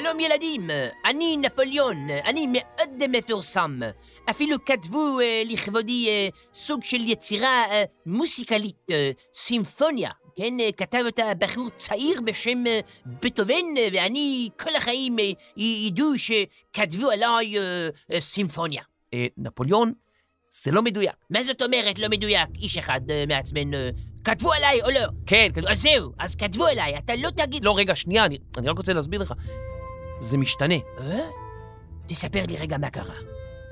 שלום 0.00 0.20
ילדים, 0.20 0.70
אני 1.04 1.36
נפוליאון, 1.36 2.06
אני 2.24 2.46
מאוד 2.52 3.06
מפורסם. 3.10 3.80
אפילו 4.30 4.64
כתבו 4.64 5.20
אה, 5.20 5.42
לכבודי 5.50 6.08
אה, 6.08 6.28
סוג 6.54 6.84
של 6.84 7.00
יצירה 7.00 7.64
אה, 7.70 7.82
מוסיקלית, 8.06 8.76
אה, 8.90 9.10
סימפוניה. 9.34 10.10
כן, 10.36 10.60
אה, 10.60 10.72
כתב 10.76 11.02
אותה 11.06 11.34
בחור 11.38 11.68
צעיר 11.76 12.20
בשם 12.20 12.66
אה, 12.66 12.80
בטהובן, 13.06 13.54
אה, 13.78 13.88
ואני 13.92 14.48
כל 14.60 14.76
החיים 14.76 15.18
אה, 15.18 15.24
ידעו 15.62 16.12
שכתבו 16.18 17.10
עליי 17.10 17.58
אה, 17.58 17.88
אה, 18.12 18.20
סימפוניה. 18.20 18.82
אה, 19.14 19.26
נפוליאון, 19.36 19.92
זה 20.62 20.70
לא 20.70 20.82
מדויק. 20.82 21.16
מה 21.30 21.44
זאת 21.44 21.62
אומרת 21.62 21.98
לא 21.98 22.08
מדויק? 22.08 22.48
איש 22.54 22.78
אחד 22.78 23.00
אה, 23.10 23.24
מעצבן, 23.28 23.74
אה, 23.74 23.90
כתבו 24.24 24.52
עליי 24.52 24.82
או 24.82 24.90
לא? 24.90 25.06
כן, 25.26 25.48
כתוב- 25.54 25.68
אז 25.68 25.80
זהו, 25.80 26.12
אז 26.18 26.34
כתבו 26.36 26.66
עליי, 26.66 26.98
אתה 26.98 27.12
לא 27.16 27.30
תגיד... 27.30 27.64
לא, 27.64 27.78
רגע, 27.78 27.96
שנייה, 27.96 28.24
אני, 28.24 28.38
אני 28.58 28.68
רק 28.68 28.76
רוצה 28.78 28.92
להסביר 28.92 29.22
לך. 29.22 29.32
זה 30.18 30.38
משתנה. 30.38 30.74
אה? 31.00 31.18
תספר 32.06 32.42
לי 32.48 32.56
רגע 32.56 32.78
מה 32.78 32.90
קרה. 32.90 33.14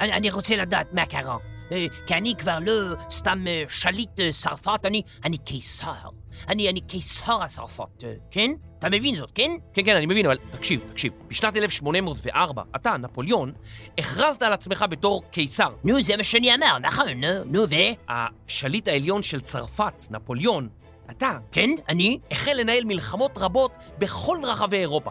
אני, 0.00 0.12
אני 0.12 0.30
רוצה 0.30 0.56
לדעת 0.56 0.92
מה 0.92 1.06
קרה. 1.06 1.36
אה, 1.72 1.86
כי 2.06 2.14
אני 2.14 2.34
כבר 2.38 2.58
לא 2.58 2.94
סתם 3.10 3.44
אה, 3.46 3.64
שליט 3.68 4.20
צרפת, 4.30 4.80
אני, 4.84 5.02
אני 5.24 5.38
קיסר. 5.38 6.08
אני, 6.48 6.70
אני 6.70 6.80
קיסר 6.80 7.42
הצרפת, 7.42 8.04
כן? 8.30 8.50
אתה 8.78 8.88
מבין 8.88 9.16
זאת, 9.16 9.30
כן? 9.34 9.50
כן, 9.74 9.82
כן, 9.84 9.96
אני 9.96 10.06
מבין, 10.06 10.26
אבל 10.26 10.36
תקשיב, 10.50 10.84
תקשיב. 10.92 11.12
בשנת 11.28 11.56
1804, 11.56 12.62
אתה, 12.76 12.96
נפוליאון, 12.96 13.52
הכרזת 13.98 14.42
על 14.42 14.52
עצמך 14.52 14.84
בתור 14.90 15.22
קיסר. 15.30 15.74
נו, 15.84 16.02
זה 16.02 16.16
מה 16.16 16.24
שאני 16.24 16.54
אמר, 16.54 16.78
נכון, 16.78 17.08
נו, 17.08 17.44
נו, 17.44 17.70
ו? 17.70 17.74
השליט 18.08 18.88
העליון 18.88 19.22
של 19.22 19.40
צרפת, 19.40 20.02
נפוליאון, 20.10 20.68
אתה, 21.10 21.38
כן, 21.52 21.70
אני? 21.88 22.18
החל 22.30 22.52
לנהל 22.54 22.84
מלחמות 22.84 23.38
רבות 23.38 23.72
בכל 23.98 24.38
רחבי 24.44 24.76
אירופה. 24.76 25.10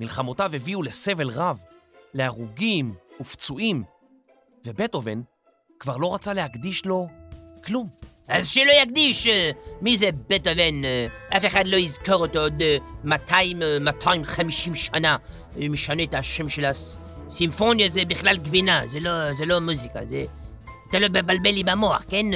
מלחמותיו 0.00 0.50
הביאו 0.54 0.82
לסבל 0.82 1.28
רב, 1.30 1.62
להרוגים 2.14 2.94
ופצועים, 3.20 3.82
ובטהובן 4.66 5.20
כבר 5.80 5.96
לא 5.96 6.14
רצה 6.14 6.32
להקדיש 6.32 6.86
לו 6.86 7.08
כלום. 7.64 7.88
אז 8.28 8.48
שלא 8.48 8.72
יקדיש. 8.82 9.26
אה, 9.26 9.50
מי 9.80 9.98
זה 9.98 10.10
בטהובן? 10.28 10.84
אה, 10.84 11.06
אף 11.36 11.46
אחד 11.46 11.66
לא 11.66 11.76
יזכור 11.76 12.14
אותו 12.14 12.38
עוד 12.38 12.62
אה, 12.62 12.76
200, 13.04 13.62
אה, 13.62 13.78
250 13.80 14.74
שנה. 14.74 15.16
אה, 15.60 15.68
משנה 15.68 16.02
את 16.02 16.14
השם 16.14 16.48
של 16.48 16.64
הסימפוניה, 16.64 17.88
זה 17.88 18.04
בכלל 18.04 18.36
גבינה, 18.36 18.82
זה 18.88 19.00
לא, 19.00 19.32
זה 19.32 19.46
לא 19.46 19.60
מוזיקה, 19.60 20.04
זה... 20.04 20.24
אתה 20.88 20.98
לא 20.98 21.08
מבלבל 21.08 21.50
לי 21.50 21.64
במוח, 21.64 22.04
כן? 22.08 22.26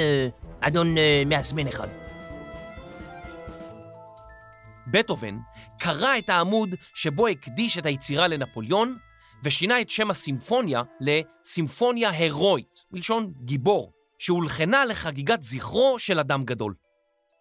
אדון 0.60 0.94
מעצבן 1.26 1.68
אחד. 1.68 1.88
בטהובן 4.86 5.38
קרא 5.84 6.18
את 6.18 6.28
העמוד 6.30 6.74
שבו 6.94 7.26
הקדיש 7.26 7.78
את 7.78 7.86
היצירה 7.86 8.28
לנפוליאון, 8.28 8.98
ושינה 9.42 9.80
את 9.80 9.90
שם 9.90 10.10
הסימפוניה 10.10 10.82
לסימפוניה 11.00 12.10
הירואית, 12.10 12.84
מלשון 12.90 13.32
גיבור, 13.44 13.92
שהולחנה 14.18 14.84
לחגיגת 14.84 15.42
זכרו 15.42 15.98
של 15.98 16.18
אדם 16.18 16.44
גדול. 16.44 16.74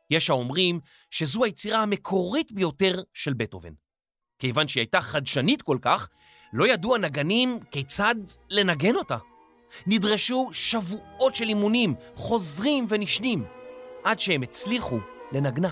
יש 0.09 0.29
האומרים 0.29 0.79
שזו 1.11 1.43
היצירה 1.43 1.81
המקורית 1.81 2.51
ביותר 2.51 3.01
של 3.13 3.33
בטהובן. 3.33 3.73
כיוון 4.39 4.67
שהיא 4.67 4.81
הייתה 4.81 5.01
חדשנית 5.01 5.61
כל 5.61 5.77
כך, 5.81 6.09
לא 6.53 6.67
ידעו 6.67 6.95
הנגנים 6.95 7.59
כיצד 7.71 8.15
לנגן 8.49 8.95
אותה. 8.95 9.17
נדרשו 9.87 10.49
שבועות 10.53 11.35
של 11.35 11.47
אימונים, 11.47 11.95
חוזרים 12.15 12.85
ונשנים, 12.89 13.45
עד 14.03 14.19
שהם 14.19 14.41
הצליחו 14.41 14.99
לנגנה. 15.31 15.69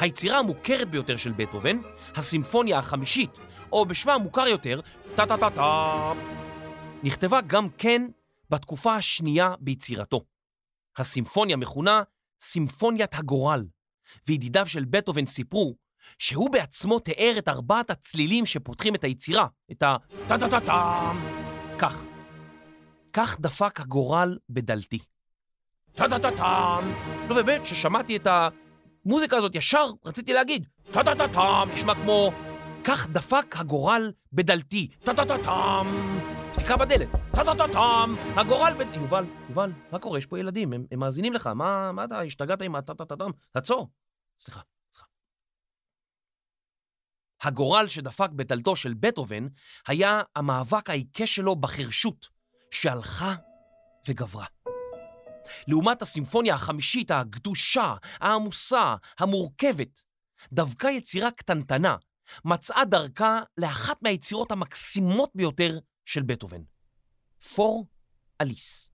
היצירה 0.00 0.38
המוכרת 0.38 0.90
ביותר 0.90 1.16
של 1.16 1.32
בטהובן, 1.32 1.76
הסימפוניה 2.14 2.78
החמישית, 2.78 3.30
או 3.72 3.86
בשמה 3.86 4.14
המוכר 4.14 4.46
יותר, 4.46 4.80
טה-טה-טה-טה, 5.14 6.12
נכתבה 7.02 7.40
גם 7.40 7.68
כן 7.78 8.02
בתקופה 8.50 8.94
השנייה 8.94 9.54
ביצירתו. 9.60 10.20
הסימפוניה 10.96 11.56
מכונה 11.56 12.02
סימפוניית 12.40 13.14
הגורל, 13.14 13.64
וידידיו 14.28 14.66
של 14.66 14.84
בטהובן 14.84 15.26
סיפרו 15.26 15.74
שהוא 16.18 16.50
בעצמו 16.50 16.98
תיאר 16.98 17.34
את 17.38 17.48
ארבעת 17.48 17.90
הצלילים 17.90 18.46
שפותחים 18.46 18.94
את 18.94 19.04
היצירה, 19.04 19.46
את 19.72 19.82
ה-טה-טה-טה-טה, 19.82 21.12
כך. 21.78 22.04
כך 23.12 23.40
דפק 23.40 23.80
הגורל 23.80 24.38
בדלתי. 24.50 24.98
טה-טה-טה-טם. 25.94 26.92
לא, 27.28 27.42
באמת, 27.42 27.62
כששמעתי 27.62 28.16
את 28.16 28.26
המוזיקה 29.06 29.36
הזאת, 29.36 29.54
ישר 29.54 29.86
רציתי 30.04 30.32
להגיד, 30.32 30.68
טה-טה-טה-טם, 30.92 31.68
נשמע 31.74 31.94
כמו, 31.94 32.32
כך 32.84 33.08
דפק 33.08 33.56
הגורל 33.56 34.12
בדלתי, 34.32 34.88
טה-טה-טה-טם. 35.04 35.86
תקרא 36.52 36.76
בדלת, 36.76 37.08
טה-טה-טה-טם, 37.34 38.14
הגורל 38.36 38.72
בד... 38.78 38.94
יובל, 38.94 39.24
יובל, 39.48 39.72
מה 39.92 39.98
קורה? 39.98 40.18
יש 40.18 40.26
פה 40.26 40.38
ילדים, 40.38 40.72
הם, 40.72 40.84
הם 40.90 40.98
מאזינים 40.98 41.32
לך, 41.32 41.46
מה, 41.46 41.92
מה 41.92 42.04
אתה 42.04 42.20
השתגעת 42.20 42.62
עם 42.62 42.74
הטה-טה-טה-טם? 42.74 43.30
עצור. 43.54 43.90
סליחה, 44.38 44.60
סליחה. 44.92 45.06
הגורל 47.42 47.88
שדפק 47.88 48.30
בדלתו 48.30 48.76
של 48.76 48.94
בטהובן 48.94 49.46
היה 49.86 50.22
המאבק 50.36 50.90
העיקש 50.90 51.34
שלו 51.34 51.56
בחרשות, 51.56 52.28
שהלכה 52.70 53.34
וגברה. 54.08 54.46
לעומת 55.68 56.02
הסימפוניה 56.02 56.54
החמישית 56.54 57.10
הקדושה, 57.10 57.94
העמוסה, 58.20 58.94
המורכבת, 59.18 60.02
דווקא 60.52 60.86
יצירה 60.86 61.30
קטנטנה 61.30 61.96
מצאה 62.44 62.84
דרכה 62.84 63.40
לאחת 63.58 64.02
מהיצירות 64.02 64.52
המקסימות 64.52 65.30
ביותר 65.34 65.78
של 66.04 66.22
בטהובן, 66.22 66.62
פור 67.54 67.86
אליס. 68.40 68.90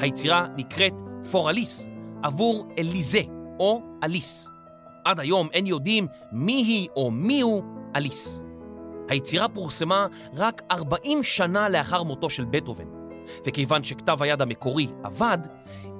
היצירה 0.00 0.46
נקראת 0.56 0.92
פורליס, 1.30 1.88
עבור 2.22 2.68
אליזה 2.78 3.20
או 3.58 3.82
אליס. 4.04 4.48
עד 5.04 5.20
היום 5.20 5.48
אין 5.52 5.66
יודעים 5.66 6.06
מי 6.32 6.52
היא 6.52 6.88
או 6.96 7.10
מי 7.10 7.40
הוא 7.40 7.62
אליס. 7.96 8.42
היצירה 9.08 9.48
פורסמה 9.48 10.06
רק 10.34 10.62
40 10.70 11.22
שנה 11.22 11.68
לאחר 11.68 12.02
מותו 12.02 12.30
של 12.30 12.44
בטהובן, 12.44 12.84
וכיוון 13.46 13.84
שכתב 13.84 14.22
היד 14.22 14.42
המקורי 14.42 14.88
אבד, 15.06 15.38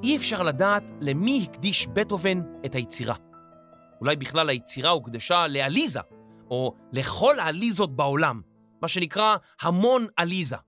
אי 0.03 0.17
אפשר 0.17 0.43
לדעת 0.43 0.93
למי 1.01 1.47
הקדיש 1.49 1.87
בטהובן 1.87 2.41
את 2.65 2.75
היצירה. 2.75 3.15
אולי 4.01 4.17
בכלל 4.17 4.49
היצירה 4.49 4.91
הוקדשה 4.91 5.47
לעליזה, 5.47 6.01
או 6.51 6.75
לכל 6.93 7.39
העליזות 7.39 7.97
בעולם, 7.97 8.41
מה 8.83 8.89
שנקרא 8.89 9.37
המון 9.61 10.07
עליזה. 10.17 10.68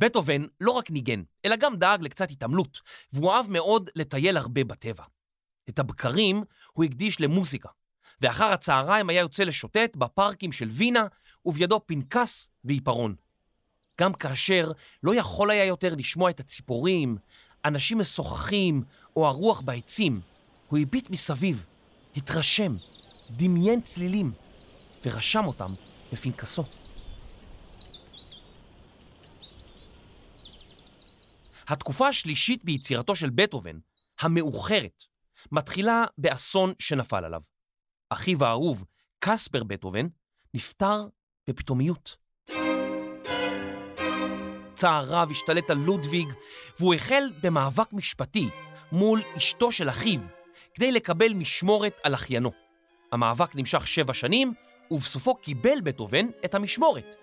בטהובן 0.00 0.44
לא 0.60 0.70
רק 0.70 0.90
ניגן, 0.90 1.22
אלא 1.44 1.56
גם 1.56 1.76
דאג 1.76 2.02
לקצת 2.02 2.30
התעמלות, 2.30 2.80
והוא 3.12 3.32
אהב 3.32 3.50
מאוד 3.50 3.90
לטייל 3.96 4.36
הרבה 4.36 4.64
בטבע. 4.64 5.04
את 5.68 5.78
הבקרים 5.78 6.44
הוא 6.72 6.84
הקדיש 6.84 7.20
למוזיקה, 7.20 7.68
ואחר 8.20 8.46
הצהריים 8.46 9.08
היה 9.10 9.20
יוצא 9.20 9.42
לשוטט 9.42 9.96
בפארקים 9.96 10.52
של 10.52 10.68
וינה, 10.68 11.06
ובידו 11.46 11.80
פנקס 11.86 12.48
ועיפרון. 12.64 13.14
גם 14.00 14.12
כאשר 14.12 14.72
לא 15.02 15.14
יכול 15.14 15.50
היה 15.50 15.64
יותר 15.64 15.94
לשמוע 15.94 16.30
את 16.30 16.40
הציפורים, 16.40 17.16
אנשים 17.64 17.98
משוחחים 17.98 18.82
או 19.16 19.26
הרוח 19.26 19.60
בעצים, 19.60 20.20
הוא 20.68 20.78
הביט 20.78 21.10
מסביב, 21.10 21.66
התרשם, 22.16 22.74
דמיין 23.30 23.80
צלילים, 23.80 24.32
ורשם 25.04 25.44
אותם 25.46 25.74
בפנקסו. 26.12 26.79
התקופה 31.70 32.08
השלישית 32.08 32.64
ביצירתו 32.64 33.16
של 33.16 33.30
בטהובן, 33.34 33.76
המאוחרת, 34.20 35.04
מתחילה 35.52 36.04
באסון 36.18 36.72
שנפל 36.78 37.24
עליו. 37.24 37.40
אחיו 38.10 38.44
האהוב, 38.44 38.84
קספר 39.18 39.64
בטהובן, 39.64 40.06
נפטר 40.54 41.06
בפתאומיות. 41.48 42.16
צער 44.74 45.04
רב 45.04 45.30
השתלט 45.30 45.70
על 45.70 45.76
לודוויג, 45.76 46.28
והוא 46.78 46.94
החל 46.94 47.30
במאבק 47.42 47.92
משפטי 47.92 48.48
מול 48.92 49.22
אשתו 49.36 49.72
של 49.72 49.88
אחיו, 49.88 50.20
כדי 50.74 50.92
לקבל 50.92 51.32
משמורת 51.34 51.96
על 52.02 52.14
אחיינו. 52.14 52.50
המאבק 53.12 53.56
נמשך 53.56 53.86
שבע 53.86 54.14
שנים, 54.14 54.54
ובסופו 54.90 55.34
קיבל 55.34 55.80
בטהובן 55.84 56.26
את 56.44 56.54
המשמורת, 56.54 57.16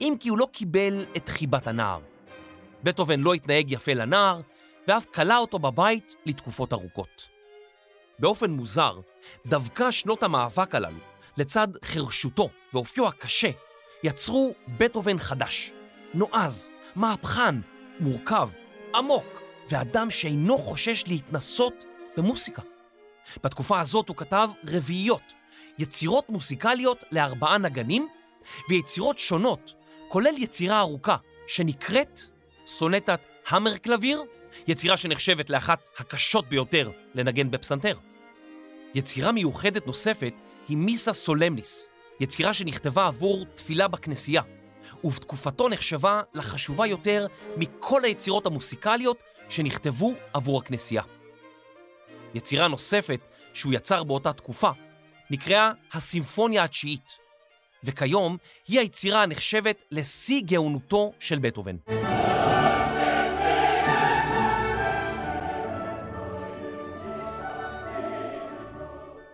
אם 0.00 0.14
כי 0.20 0.28
הוא 0.28 0.38
לא 0.38 0.48
קיבל 0.52 1.06
את 1.16 1.28
חיבת 1.28 1.66
הנער. 1.66 2.15
בטהובן 2.82 3.20
לא 3.20 3.34
התנהג 3.34 3.72
יפה 3.72 3.92
לנער, 3.92 4.40
ואף 4.88 5.04
כלא 5.14 5.38
אותו 5.38 5.58
בבית 5.58 6.14
לתקופות 6.26 6.72
ארוכות. 6.72 7.28
באופן 8.18 8.50
מוזר, 8.50 9.00
דווקא 9.46 9.90
שנות 9.90 10.22
המאבק 10.22 10.74
הללו, 10.74 10.98
לצד 11.36 11.68
חרשותו 11.84 12.48
ואופיו 12.72 13.08
הקשה, 13.08 13.50
יצרו 14.02 14.54
בטהובן 14.78 15.18
חדש, 15.18 15.72
נועז, 16.14 16.70
מהפכן, 16.96 17.54
מורכב, 18.00 18.48
עמוק, 18.94 19.24
ואדם 19.70 20.10
שאינו 20.10 20.58
חושש 20.58 21.04
להתנסות 21.06 21.84
במוסיקה. 22.16 22.62
בתקופה 23.44 23.80
הזאת 23.80 24.08
הוא 24.08 24.16
כתב 24.16 24.48
רביעיות, 24.68 25.32
יצירות 25.78 26.28
מוסיקליות 26.30 27.04
לארבעה 27.12 27.58
נגנים, 27.58 28.08
ויצירות 28.68 29.18
שונות, 29.18 29.74
כולל 30.08 30.34
יצירה 30.38 30.80
ארוכה 30.80 31.16
שנקראת 31.46 32.20
סונטת 32.66 33.20
המר 33.48 33.76
קלביר, 33.76 34.22
יצירה 34.66 34.96
שנחשבת 34.96 35.50
לאחת 35.50 35.88
הקשות 35.98 36.48
ביותר 36.48 36.90
לנגן 37.14 37.50
בפסנתר. 37.50 37.98
יצירה 38.94 39.32
מיוחדת 39.32 39.86
נוספת 39.86 40.32
היא 40.68 40.76
מיסה 40.76 41.12
סולמניס, 41.12 41.88
יצירה 42.20 42.54
שנכתבה 42.54 43.06
עבור 43.06 43.44
תפילה 43.54 43.88
בכנסייה, 43.88 44.42
ובתקופתו 45.04 45.68
נחשבה 45.68 46.20
לחשובה 46.34 46.86
יותר 46.86 47.26
מכל 47.56 48.04
היצירות 48.04 48.46
המוסיקליות 48.46 49.22
שנכתבו 49.48 50.14
עבור 50.32 50.58
הכנסייה. 50.58 51.02
יצירה 52.34 52.68
נוספת 52.68 53.20
שהוא 53.54 53.72
יצר 53.72 54.04
באותה 54.04 54.32
תקופה 54.32 54.70
נקראה 55.30 55.72
הסימפוניה 55.92 56.64
התשיעית, 56.64 57.12
וכיום 57.84 58.36
היא 58.68 58.80
היצירה 58.80 59.22
הנחשבת 59.22 59.82
לשיא 59.90 60.42
גאונותו 60.44 61.12
של 61.20 61.38
בטהובן. 61.38 61.76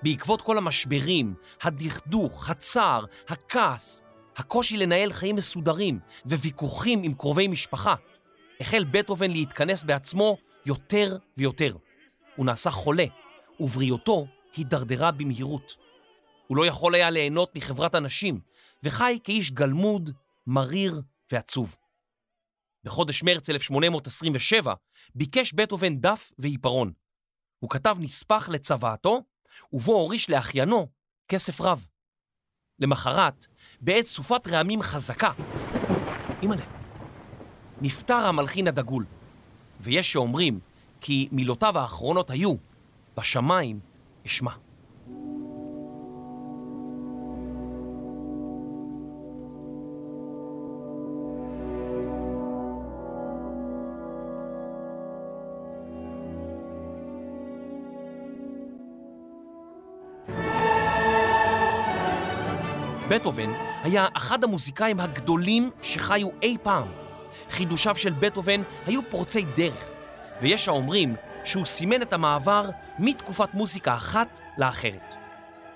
בעקבות 0.03 0.43
כל 0.43 0.59
המשברים, 0.59 1.35
הדכדוך, 1.63 2.51
הצער, 2.51 3.05
הכעס, 3.29 4.03
הקושי 4.37 4.77
לנהל 4.77 5.13
חיים 5.13 5.37
מסודרים 5.37 5.99
וויכוחים 6.27 7.03
עם 7.03 7.15
קרובי 7.15 7.49
משפחה, 7.49 7.95
החל 8.61 8.85
בטהובן 8.85 9.31
להתכנס 9.31 9.83
בעצמו 9.83 10.37
יותר 10.67 11.17
ויותר. 11.37 11.77
הוא 12.37 12.47
נעשה 12.47 12.71
חולה, 12.71 13.05
ובריאותו 13.61 14.27
הידרדרה 14.57 15.11
במהירות. 15.11 15.77
הוא 16.47 16.57
לא 16.57 16.67
יכול 16.67 16.95
היה 16.95 17.11
ליהנות 17.11 17.57
מחברת 17.57 17.95
אנשים, 17.95 18.41
וחי 18.83 19.19
כאיש 19.25 19.51
גלמוד, 19.51 20.11
מריר 20.47 21.03
ועצוב. 21.33 21.77
בחודש 22.85 23.23
מרץ 23.23 23.51
1827 23.51 24.75
ביקש 25.15 25.53
בטהובן 25.53 25.97
דף 25.97 26.33
ועיפרון. 26.39 26.93
הוא 27.59 27.71
כתב 27.71 27.97
נספח 28.01 28.49
לצוואתו, 28.49 29.23
ובו 29.73 29.93
הוריש 29.93 30.31
לאחיינו 30.31 30.89
כסף 31.29 31.61
רב. 31.61 31.87
למחרת, 32.79 33.47
בעת 33.81 34.07
סופת 34.07 34.49
רעמים 34.49 34.83
חזקה, 34.83 35.33
אימא'לה, 36.43 36.65
נפטר 37.81 38.15
המלחין 38.15 38.69
הדגול, 38.69 39.05
ויש 39.81 40.13
שאומרים 40.13 40.61
כי 41.01 41.29
מילותיו 41.33 41.79
האחרונות 41.79 42.31
היו, 42.31 42.55
בשמיים 43.17 43.81
אשמע. 44.27 44.62
בטהובן 63.13 63.53
היה 63.83 64.09
אחד 64.17 64.45
המוזיקאים 64.45 65.01
הגדולים 65.01 65.71
שחיו 65.83 66.29
אי 66.43 66.57
פעם. 66.63 66.89
חידושיו 67.51 67.97
של 67.97 68.13
בטהובן 68.13 68.63
היו 68.87 69.01
פורצי 69.11 69.45
דרך, 69.57 69.85
ויש 70.41 70.69
האומרים 70.69 71.17
שהוא 71.45 71.67
סימן 71.67 72.03
את 72.03 72.13
המעבר 72.13 72.71
מתקופת 72.99 73.55
מוזיקה 73.55 73.95
אחת 73.95 74.41
לאחרת. 74.59 75.15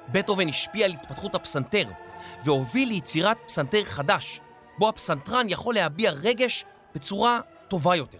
בטהובן 0.08 0.48
השפיע 0.48 0.84
על 0.84 0.92
התפתחות 0.92 1.34
הפסנתר, 1.34 1.88
והוביל 2.44 2.88
ליצירת 2.88 3.36
פסנתר 3.46 3.84
חדש, 3.84 4.40
בו 4.78 4.88
הפסנתרן 4.88 5.46
יכול 5.48 5.74
להביע 5.74 6.10
רגש 6.10 6.64
בצורה 6.94 7.40
טובה 7.68 7.96
יותר. 7.96 8.18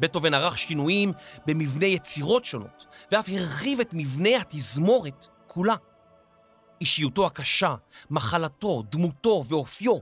בטהובן 0.00 0.34
ערך 0.34 0.58
שינויים 0.58 1.12
במבנה 1.46 1.86
יצירות 1.86 2.44
שונות, 2.44 2.86
ואף 3.12 3.28
הרחיב 3.28 3.80
את 3.80 3.90
מבנה 3.92 4.36
התזמורת 4.36 5.26
כולה. 5.46 5.74
אישיותו 6.84 7.26
הקשה, 7.26 7.74
מחלתו, 8.10 8.82
דמותו 8.90 9.44
ואופיו 9.48 9.98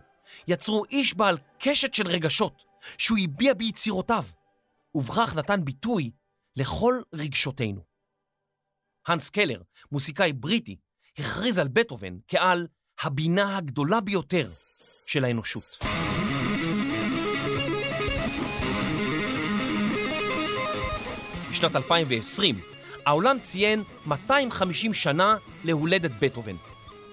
יצרו 0.48 0.84
איש 0.84 1.14
בעל 1.14 1.38
קשת 1.58 1.94
של 1.94 2.06
רגשות 2.06 2.62
שהוא 2.98 3.18
הביע 3.24 3.54
ביצירותיו, 3.54 4.24
ובכך 4.94 5.34
נתן 5.36 5.64
ביטוי 5.64 6.10
לכל 6.56 6.94
רגשותינו. 7.14 7.80
הנס 9.06 9.30
קלר, 9.30 9.62
מוסיקאי 9.92 10.32
בריטי, 10.32 10.76
הכריז 11.18 11.58
על 11.58 11.68
בטהובן 11.68 12.18
כעל 12.28 12.66
הבינה 13.02 13.56
הגדולה 13.56 14.00
ביותר 14.00 14.50
של 15.06 15.24
האנושות. 15.24 15.78
בשנת 21.50 21.76
2020 21.76 22.60
העולם 23.06 23.40
ציין 23.40 23.82
250 24.06 24.94
שנה 24.94 25.36
להולדת 25.64 26.10
בטהובן, 26.20 26.56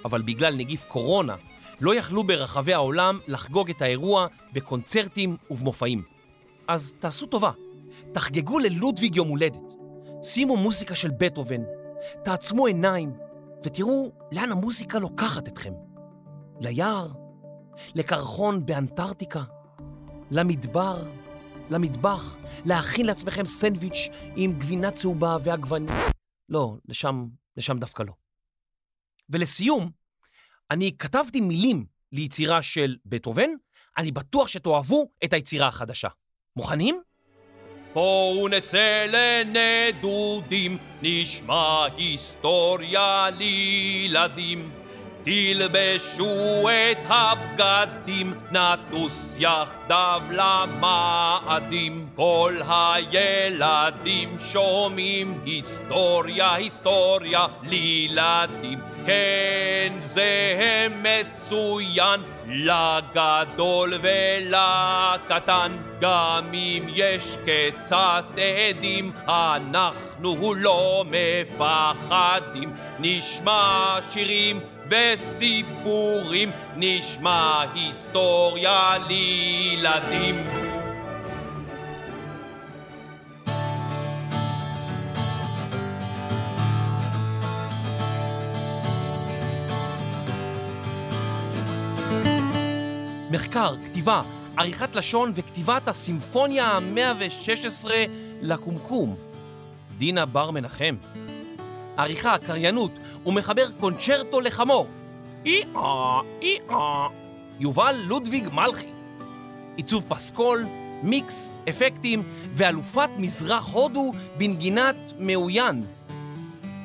אבל 0.06 0.22
בגלל 0.22 0.56
נגיף 0.56 0.86
קורונה 0.88 1.36
לא 1.82 1.96
יכלו 1.96 2.24
ברחבי 2.24 2.74
העולם 2.74 3.20
לחגוג 3.28 3.70
את 3.70 3.82
האירוע 3.82 4.28
בקונצרטים 4.54 5.38
ובמופעים. 5.52 6.04
אז 6.68 6.94
תעשו 7.00 7.26
טובה, 7.26 7.52
תחגגו 8.12 8.60
ללודוויג 8.60 9.16
יום 9.16 9.28
הולדת, 9.28 9.74
שימו 10.24 10.58
מוזיקה 10.58 10.96
של 10.96 11.12
בטהובן, 11.18 11.62
תעצמו 12.24 12.66
עיניים 12.66 13.12
ותראו 13.64 14.12
לאן 14.32 14.52
המוזיקה 14.52 15.00
לוקחת 15.00 15.48
אתכם. 15.48 15.74
ליער, 16.60 17.08
לקרחון 17.96 18.66
באנטארקטיקה, 18.66 19.44
למדבר, 20.32 21.04
למטבח, 21.70 22.38
להכין 22.66 23.06
לעצמכם 23.06 23.46
סנדוויץ' 23.46 24.10
עם 24.36 24.54
גבינה 24.54 24.92
צהובה 24.92 25.38
ועגבנית. 25.44 25.92
לא, 26.50 26.76
לשם, 26.88 27.28
לשם 27.58 27.78
דווקא 27.80 28.04
לא. 28.04 28.29
ולסיום, 29.30 29.90
אני 30.72 30.92
כתבתי 31.00 31.42
מילים 31.42 31.86
ליצירה 32.12 32.62
של 32.62 32.96
בטהובן, 33.06 33.50
אני 33.98 34.12
בטוח 34.12 34.48
שתאהבו 34.48 35.10
את 35.24 35.34
היצירה 35.34 35.68
החדשה. 35.68 36.08
מוכנים? 36.56 37.02
בואו 37.94 38.48
נצא 38.48 39.06
לנדודים, 39.10 40.78
נשמע 41.02 41.86
היסטוריה 41.98 43.30
לילדים. 43.38 44.79
תלבשו 45.24 46.70
את 46.70 46.98
הבגדים, 47.08 48.34
נטוס 48.52 49.36
יחדיו 49.40 50.22
למאדים. 50.32 52.08
כל 52.16 52.56
הילדים 52.70 54.38
שומעים 54.40 55.42
היסטוריה, 55.46 56.54
היסטוריה 56.54 57.46
לילדים. 57.64 58.80
כן, 59.06 59.94
זה 60.02 60.88
מצוין 60.90 62.22
לגדול 62.48 63.94
ולקטן. 64.02 65.72
גם 66.02 66.44
אם 66.54 66.84
יש 66.88 67.38
קצת 67.46 68.26
עדים, 68.38 69.12
אנחנו 69.28 70.54
לא 70.54 71.06
מפחדים. 71.10 72.74
נשמע 73.00 73.98
שירים 74.10 74.60
וסיפורים, 74.90 76.52
נשמע 76.76 77.62
היסטוריה 77.74 78.98
לילדים. 79.08 80.36
מחקר, 93.32 93.76
כתיבה, 93.86 94.22
עריכת 94.58 94.96
לשון 94.96 95.32
וכתיבת 95.36 95.88
הסימפוניה 95.88 96.66
ה-116 96.66 97.90
לקומקום. 98.42 99.16
דינה 99.98 100.26
בר 100.26 100.52
מנחם. 100.52 100.96
עריכה, 101.98 102.36
קריינות 102.48 102.92
ומחבר 103.30 103.68
קונצ'רטו 103.80 104.42
לחמור. 104.42 104.88
אי-אה, 105.46 106.22
אי-אה. 106.42 107.08
יובל 107.60 107.96
לודוויג 108.04 108.50
מלכי. 108.54 108.88
עיצוב 109.76 110.06
פסקול, 110.08 110.66
מיקס, 111.04 111.54
אפקטים 111.70 112.24
ואלופת 112.54 113.10
מזרח 113.18 113.74
הודו 113.74 114.12
בנגינת 114.38 115.14
מאוין. 115.20 115.86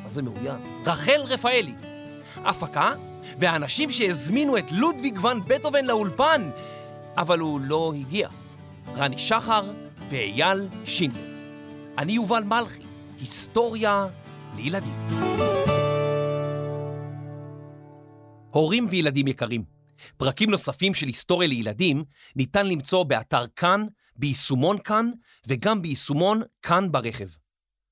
מה 0.03 0.09
זה 0.09 0.23
מאוין? 0.23 0.57
רחל 0.87 1.21
רפאלי. 1.25 1.75
הפקה, 2.45 2.93
והאנשים 3.39 3.93
שהזמינו 3.93 4.59
את 4.59 4.73
לודוויג 4.73 5.25
ון 5.25 5.41
בטהובן 5.47 5.85
לאולפן, 5.85 6.51
אבל 7.17 7.39
הוא 7.39 7.61
לא 7.61 7.93
הגיע. 7.97 8.29
רני 8.97 9.19
שחר 9.19 9.65
ואייל 10.11 10.69
שינדל. 10.85 11.19
אני 11.99 12.13
יובל 12.13 12.43
מלכי, 12.45 12.83
היסטוריה 13.21 14.07
לילדים. 14.57 15.34
הורים 18.55 18.87
וילדים 18.91 19.27
יקרים, 19.29 19.65
פרקים 20.17 20.51
נוספים 20.51 20.95
של 20.95 21.07
היסטוריה 21.07 21.49
לילדים 21.49 22.05
ניתן 22.37 22.67
למצוא 22.67 23.05
באתר 23.05 23.47
כאן, 23.57 23.87
ביישומון 24.17 24.79
כאן 24.79 25.11
וגם 25.47 25.83
ביישומון 25.83 26.43
כאן 26.63 26.93
ברכב. 26.93 27.29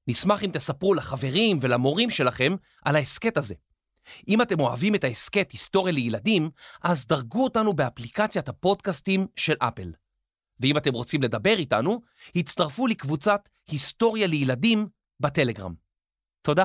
נשמח 0.07 0.45
אם 0.45 0.51
תספרו 0.53 0.95
לחברים 0.95 1.59
ולמורים 1.61 2.11
שלכם 2.11 2.53
על 2.85 2.97
ההסכת 2.97 3.37
הזה. 3.37 3.55
אם 4.29 4.43
אתם 4.43 4.61
אוהבים 4.61 4.95
את 4.95 5.05
ההסכת 5.05 5.51
היסטוריה 5.53 5.95
לילדים, 5.95 6.51
אז 6.83 7.07
דרגו 7.07 7.45
אותנו 7.45 7.73
באפליקציית 7.73 8.49
הפודקאסטים 8.49 9.27
של 9.37 9.55
אפל. 9.59 9.93
ואם 10.61 10.77
אתם 10.77 10.93
רוצים 10.93 11.23
לדבר 11.23 11.59
איתנו, 11.59 12.01
הצטרפו 12.37 12.87
לקבוצת 12.87 13.49
היסטוריה 13.71 14.27
לילדים 14.27 14.87
בטלגרם. 15.21 15.75
תודה. 16.43 16.65